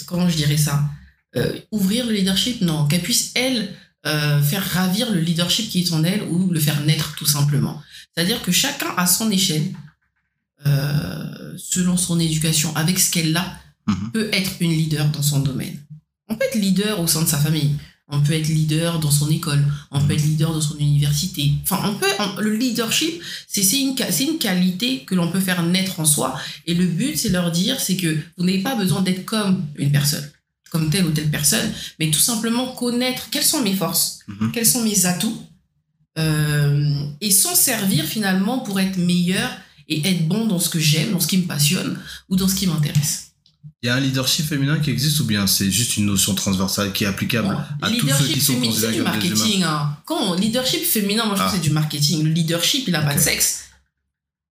[0.06, 0.90] comment je dirais ça?
[1.72, 2.62] Ouvrir le leadership?
[2.62, 3.74] Non, qu'elles puissent, elles,
[4.06, 7.82] faire ravir le leadership qui est en elles ou le faire naître, tout simplement.
[8.14, 9.74] C'est-à-dire que chacun à son échelle,
[11.58, 13.58] selon son éducation, avec ce qu'elle a,
[13.88, 14.12] Mhm.
[14.14, 15.78] peut être une leader dans son domaine.
[16.28, 17.76] On peut être leader au sein de sa famille.
[18.08, 19.64] On peut être leader dans son école.
[19.92, 21.52] On peut être leader dans son université.
[21.64, 22.08] Enfin, on peut.
[22.20, 26.36] on- le leadership, c'est c'est une, une qualité que l'on peut faire naître en soi.
[26.66, 29.92] Et le but, c'est leur dire, c'est que vous n'avez pas besoin d'être comme une
[29.92, 30.28] personne,
[30.72, 34.52] comme telle ou telle personne, mais tout simplement connaître quelles sont mes forces, Mhm.
[34.52, 35.38] quels sont mes atouts,
[36.18, 39.50] euh, et s'en servir finalement pour être meilleur
[39.90, 42.56] et être bon dans ce que j'aime, dans ce qui me passionne ou dans ce
[42.56, 43.32] qui m'intéresse.
[43.84, 46.92] Il y a un leadership féminin qui existe ou bien c'est juste une notion transversale
[46.92, 49.36] qui est applicable Bon, à tous ceux qui sont considérés du comme des humains?
[49.38, 49.64] marketing.
[49.64, 49.98] Hein.
[50.06, 51.58] Quand leadership féminin, moi je trouve Ah.
[51.58, 52.24] que c'est du marketing.
[52.24, 53.62] Le leadership, il n'a pas de sexe.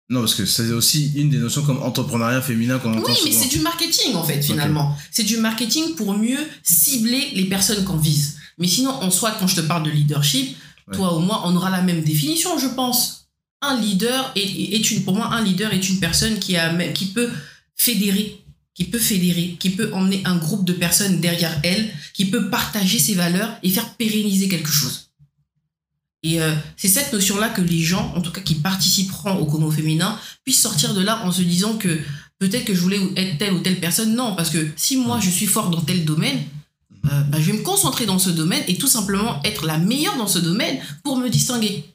[0.09, 3.31] Non, parce que c'est aussi une des notions comme entrepreneuriat féminin qu'on entend Oui, mais
[3.31, 4.95] c'est du marketing en fait, finalement.
[5.11, 8.37] C'est du marketing pour mieux cibler les personnes qu'on vise.
[8.59, 10.55] Mais sinon, en soi, quand je te parle de leadership,
[10.87, 10.95] Ouais.
[10.95, 13.24] toi ou moi, on aura la même définition, je pense.
[13.67, 17.29] Un leader est, une, pour moi, un leader est une personne qui, a, qui peut
[17.75, 18.43] fédérer,
[18.73, 22.99] qui peut fédérer, qui peut emmener un groupe de personnes derrière elle, qui peut partager
[22.99, 25.09] ses valeurs et faire pérenniser quelque chose.
[26.25, 29.69] Et euh, c'est cette notion-là que les gens, en tout cas qui participeront au Congo
[29.69, 31.99] féminin, puissent sortir de là en se disant que
[32.39, 34.15] peut-être que je voulais être telle ou telle personne.
[34.15, 36.39] Non, parce que si moi je suis fort dans tel domaine,
[37.05, 40.17] euh, bah, je vais me concentrer dans ce domaine et tout simplement être la meilleure
[40.17, 41.85] dans ce domaine pour me distinguer.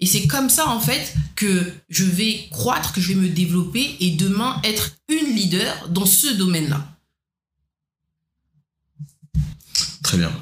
[0.00, 3.96] Et c'est comme ça en fait que je vais croître, que je vais me développer
[4.00, 6.86] et demain être une leader dans ce domaine-là.
[10.02, 10.32] Très bien.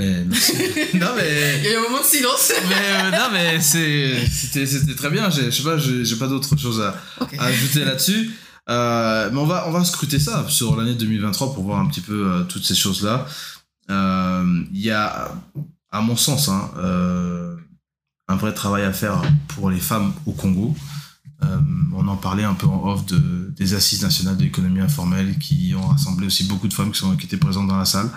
[0.00, 0.52] Mais, merci.
[0.94, 1.58] non, mais.
[1.58, 2.52] Il y a eu un moment de silence.
[2.68, 5.30] mais euh, non, mais c'était très bien.
[5.30, 6.94] Je sais pas, j'ai pas d'autre chose à,
[7.38, 8.30] ajouter là-dessus.
[8.68, 12.00] Euh, mais on va, on va scruter ça sur l'année 2023 pour voir un petit
[12.00, 13.26] peu euh, toutes ces choses-là.
[13.88, 15.34] Il y a,
[15.90, 16.70] à mon sens, hein,
[18.30, 20.74] un vrai travail à faire pour les femmes au Congo.
[21.42, 21.58] Euh,
[21.94, 25.74] on en parlait un peu en off de, des assises nationales de l'économie informelle qui
[25.76, 28.08] ont rassemblé aussi beaucoup de femmes qui, sont, qui étaient présentes dans la salle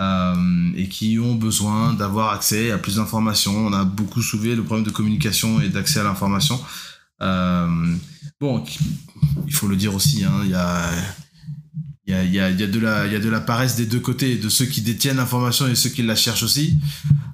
[0.00, 3.66] euh, et qui ont besoin d'avoir accès à plus d'informations.
[3.66, 6.58] On a beaucoup soulevé le problème de communication et d'accès à l'information.
[7.20, 7.96] Euh,
[8.40, 8.64] bon,
[9.46, 10.88] il faut le dire aussi, hein, il y a
[12.12, 13.40] il y a, il y, a, il y, a de la, y a de la
[13.40, 16.78] paresse des deux côtés, de ceux qui détiennent l'information et ceux qui la cherchent aussi.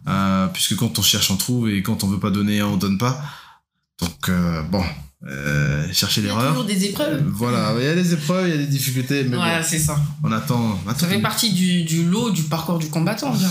[0.07, 2.99] Euh, puisque quand on cherche, on trouve, et quand on veut pas donner, on donne
[2.99, 3.23] pas.
[4.01, 4.85] Donc, euh, bon,
[5.27, 6.49] euh, chercher Il y a l'erreur.
[6.51, 7.25] toujours des Euh, épreuves.
[7.29, 9.79] Voilà, il y a des épreuves, il y a des difficultés, mais Voilà, bon, c'est
[9.79, 9.99] ça.
[10.23, 10.79] on attend.
[10.87, 11.01] on attend.
[11.01, 13.35] Ça fait partie du, du lot du parcours du combattant.
[13.35, 13.51] bien.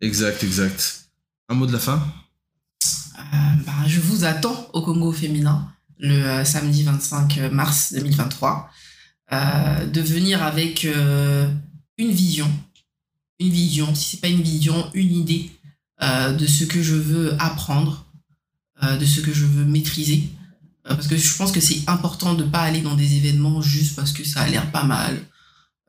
[0.00, 1.04] Exact, exact.
[1.48, 2.02] Un mot de la fin?
[3.18, 5.68] Euh, bah, je vous attends au Congo féminin
[5.98, 8.68] le euh, samedi 25 mars 2023
[9.32, 11.48] euh, de venir avec euh,
[11.98, 12.50] une vision,
[13.40, 15.50] une vision, si c'est pas une vision, une idée
[16.02, 18.06] euh, de ce que je veux apprendre,
[18.82, 20.28] euh, de ce que je veux maîtriser.
[20.86, 23.96] Euh, parce que je pense que c'est important de pas aller dans des événements juste
[23.96, 25.22] parce que ça a l'air pas mal,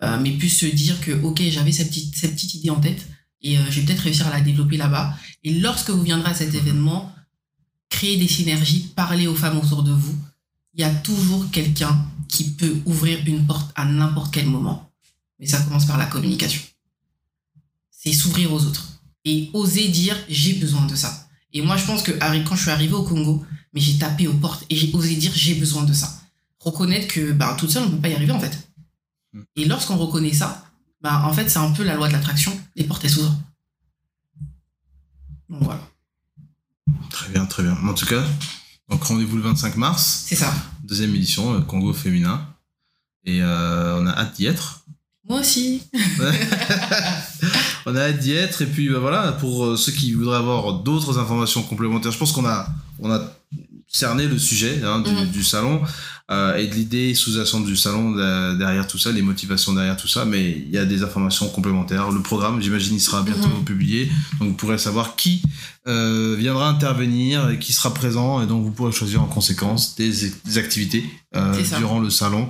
[0.04, 3.06] euh, mais plus se dire que ok j'avais cette petite, cette petite idée en tête
[3.42, 5.14] et euh, je vais peut-être réussir à la développer là-bas.
[5.44, 7.14] Et lorsque vous viendrez à cet événement,
[7.90, 10.16] créer des synergies, parler aux femmes autour de vous.
[10.76, 14.92] Il y a toujours quelqu'un qui peut ouvrir une porte à n'importe quel moment.
[15.40, 16.62] Mais ça commence par la communication.
[17.90, 21.28] C'est s'ouvrir aux autres et oser dire j'ai besoin de ça.
[21.54, 24.34] Et moi, je pense que quand je suis arrivée au Congo, mais j'ai tapé aux
[24.34, 26.22] portes et j'ai osé dire j'ai besoin de ça.
[26.60, 28.70] Reconnaître que bah, toute seule, on ne peut pas y arriver en fait.
[29.34, 29.42] Mm.
[29.56, 30.66] Et lorsqu'on reconnaît ça,
[31.02, 32.52] bah, en fait, c'est un peu la loi de l'attraction.
[32.76, 33.38] Les portes, elles s'ouvrent.
[35.50, 35.88] Donc voilà,
[37.10, 37.78] Très bien, très bien.
[37.88, 38.26] En tout cas,
[38.90, 40.54] donc rendez-vous le 25 mars, c'est ça.
[40.84, 42.48] deuxième édition, euh, Congo féminin.
[43.26, 44.86] Et euh, on a hâte d'y être.
[45.28, 45.82] Moi aussi.
[47.88, 48.62] on a hâte d'y être.
[48.62, 52.32] Et puis bah, voilà, pour euh, ceux qui voudraient avoir d'autres informations complémentaires, je pense
[52.32, 52.68] qu'on a,
[53.00, 53.20] on a
[53.96, 55.28] cerné le sujet hein, du, Mhm.
[55.32, 55.82] du salon
[56.32, 60.08] euh, et de l'idée sous-jacente du salon de- derrière tout ça, les motivations derrière tout
[60.08, 60.26] ça.
[60.26, 62.12] Mais il y a des informations complémentaires.
[62.12, 63.64] Le programme, j'imagine, il sera bientôt Mhm.
[63.64, 64.10] publié.
[64.40, 65.42] Donc vous pourrez savoir qui
[65.88, 68.42] euh, viendra intervenir et qui sera présent.
[68.42, 70.12] Et donc vous pourrez choisir en conséquence des,
[70.46, 72.50] des activités euh, durant le salon.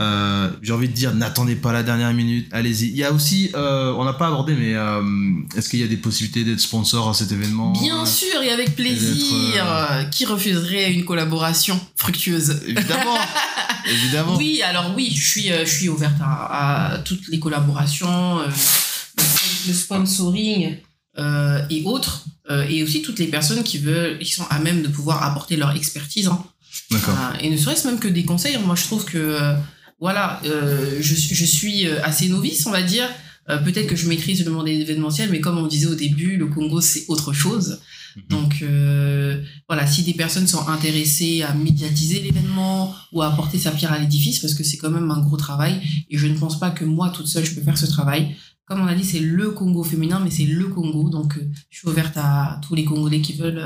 [0.00, 2.88] Euh, j'ai envie de dire, n'attendez pas la dernière minute, allez-y.
[2.88, 5.00] Il y a aussi, euh, on n'a pas abordé, mais euh,
[5.56, 7.72] est-ce qu'il y a des possibilités d'être sponsor à cet événement?
[7.72, 9.64] Bien sûr et avec plaisir.
[10.10, 12.60] Qui refuserait une collaboration fructueuse?
[12.66, 13.16] Évidemment,
[13.88, 14.36] évidemment.
[14.36, 18.40] Oui, alors oui, je suis, je suis ouverte à, à toutes les collaborations,
[19.68, 20.76] le, sponsoring
[21.70, 22.24] et autres,
[22.68, 25.70] et aussi toutes les personnes qui veulent, qui sont à même de pouvoir apporter leur
[25.76, 26.26] expertise.
[26.26, 26.44] hein.
[26.90, 27.14] D'accord.
[27.40, 28.58] Et ne serait-ce même que des conseils.
[28.58, 29.54] Moi, je trouve que
[30.04, 33.08] voilà, euh, je, suis- je suis euh, assez novice, on va dire.
[33.50, 36.46] Euh, Peut-être que je maîtrise le monde événementiel, mais comme on disait au début, le
[36.54, 37.68] Congo c'est autre chose.
[38.16, 38.22] Mhm.
[38.34, 43.70] Donc euh, voilà, si des personnes sont intéressées à médiatiser l'événement ou à apporter sa
[43.76, 45.74] pierre à l'édifice, parce que c'est quand même un gros travail,
[46.10, 48.22] et je ne pense pas que moi toute seule je peux faire ce travail.
[48.66, 51.78] Comme on a dit, c'est le Congo féminin, mais c'est le Congo, donc euh, je
[51.78, 53.64] suis ouverte à tous les Congolais qui veulent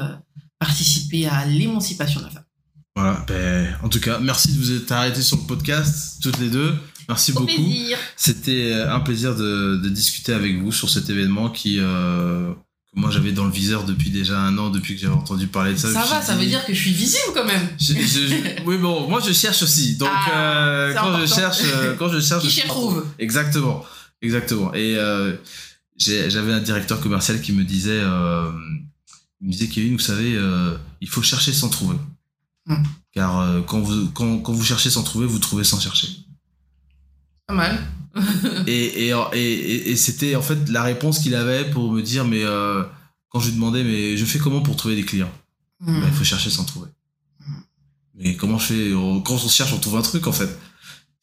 [0.59, 2.48] participer à l'émancipation de la femme.
[2.99, 3.25] Voilà.
[3.29, 6.75] Ben, en tout cas, merci de vous être arrêtés sur le podcast, toutes les deux.
[7.09, 7.53] Merci Au beaucoup.
[8.17, 12.51] C'était euh, un plaisir de, de discuter avec vous sur cet événement qui, euh,
[12.93, 15.73] que moi j'avais dans le viseur depuis déjà un an, depuis que j'avais entendu parler
[15.75, 15.93] de ça.
[15.93, 17.67] Ça, va, ça veut dire que je suis visible quand même.
[17.81, 19.97] Je- je- je- oui bon, moi je cherche aussi.
[19.97, 23.07] Donc Ah, euh, quand je cherche, euh, quand je cherche, Qui je cherche trouve.
[23.19, 23.85] Exactement,
[24.21, 24.75] exactement.
[24.75, 24.97] Et
[25.97, 28.01] j'avais un directeur commercial qui me disait,
[29.41, 30.37] il me disait Kevin, vous savez,
[31.01, 31.97] il faut chercher sans trouver.
[32.69, 32.83] Hmm.
[33.13, 36.09] Car euh, quand vous quand, quand vous cherchez sans trouver, vous trouvez sans chercher.
[37.47, 37.79] Pas mal.
[38.67, 42.85] et et, et, c'était en fait la réponse qu'il avait pour me dire, mais euh,
[43.31, 45.33] quand je lui demandais, mais je fais comment pour trouver des clients?
[45.81, 46.01] Hmm.
[46.01, 46.89] Bah, il faut chercher sans trouver.
[47.41, 47.53] Mm.
[48.17, 48.91] Mais comment je fais?
[49.25, 50.59] Quand on cherche, on trouve un truc en fait.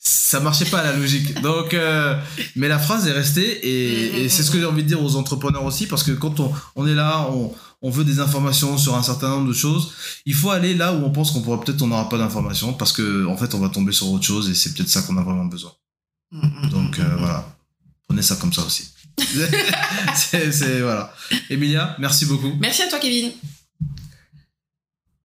[0.07, 1.41] Ça marchait pas la logique.
[1.41, 2.15] Donc, euh,
[2.55, 5.01] mais la phrase est restée et, Mm, et c'est ce que j'ai envie de dire
[5.03, 7.51] aux entrepreneurs aussi parce que quand on, on est là, on,
[7.81, 9.93] on veut des informations sur un certain nombre de choses.
[10.27, 12.91] Il faut aller là où on pense qu'on pourra peut-être on n'aura pas d'informations parce
[12.93, 15.23] que en fait on va tomber sur autre chose et c'est peut-être ça qu'on a
[15.23, 15.71] vraiment besoin.
[16.31, 17.47] Hmm, Donc euh, voilà,
[18.07, 18.89] prenez ça comme ça aussi.
[20.15, 21.13] c'est c'est- voilà.
[21.49, 22.51] Emilia, merci beaucoup.
[22.59, 23.31] Merci à toi, Kevin.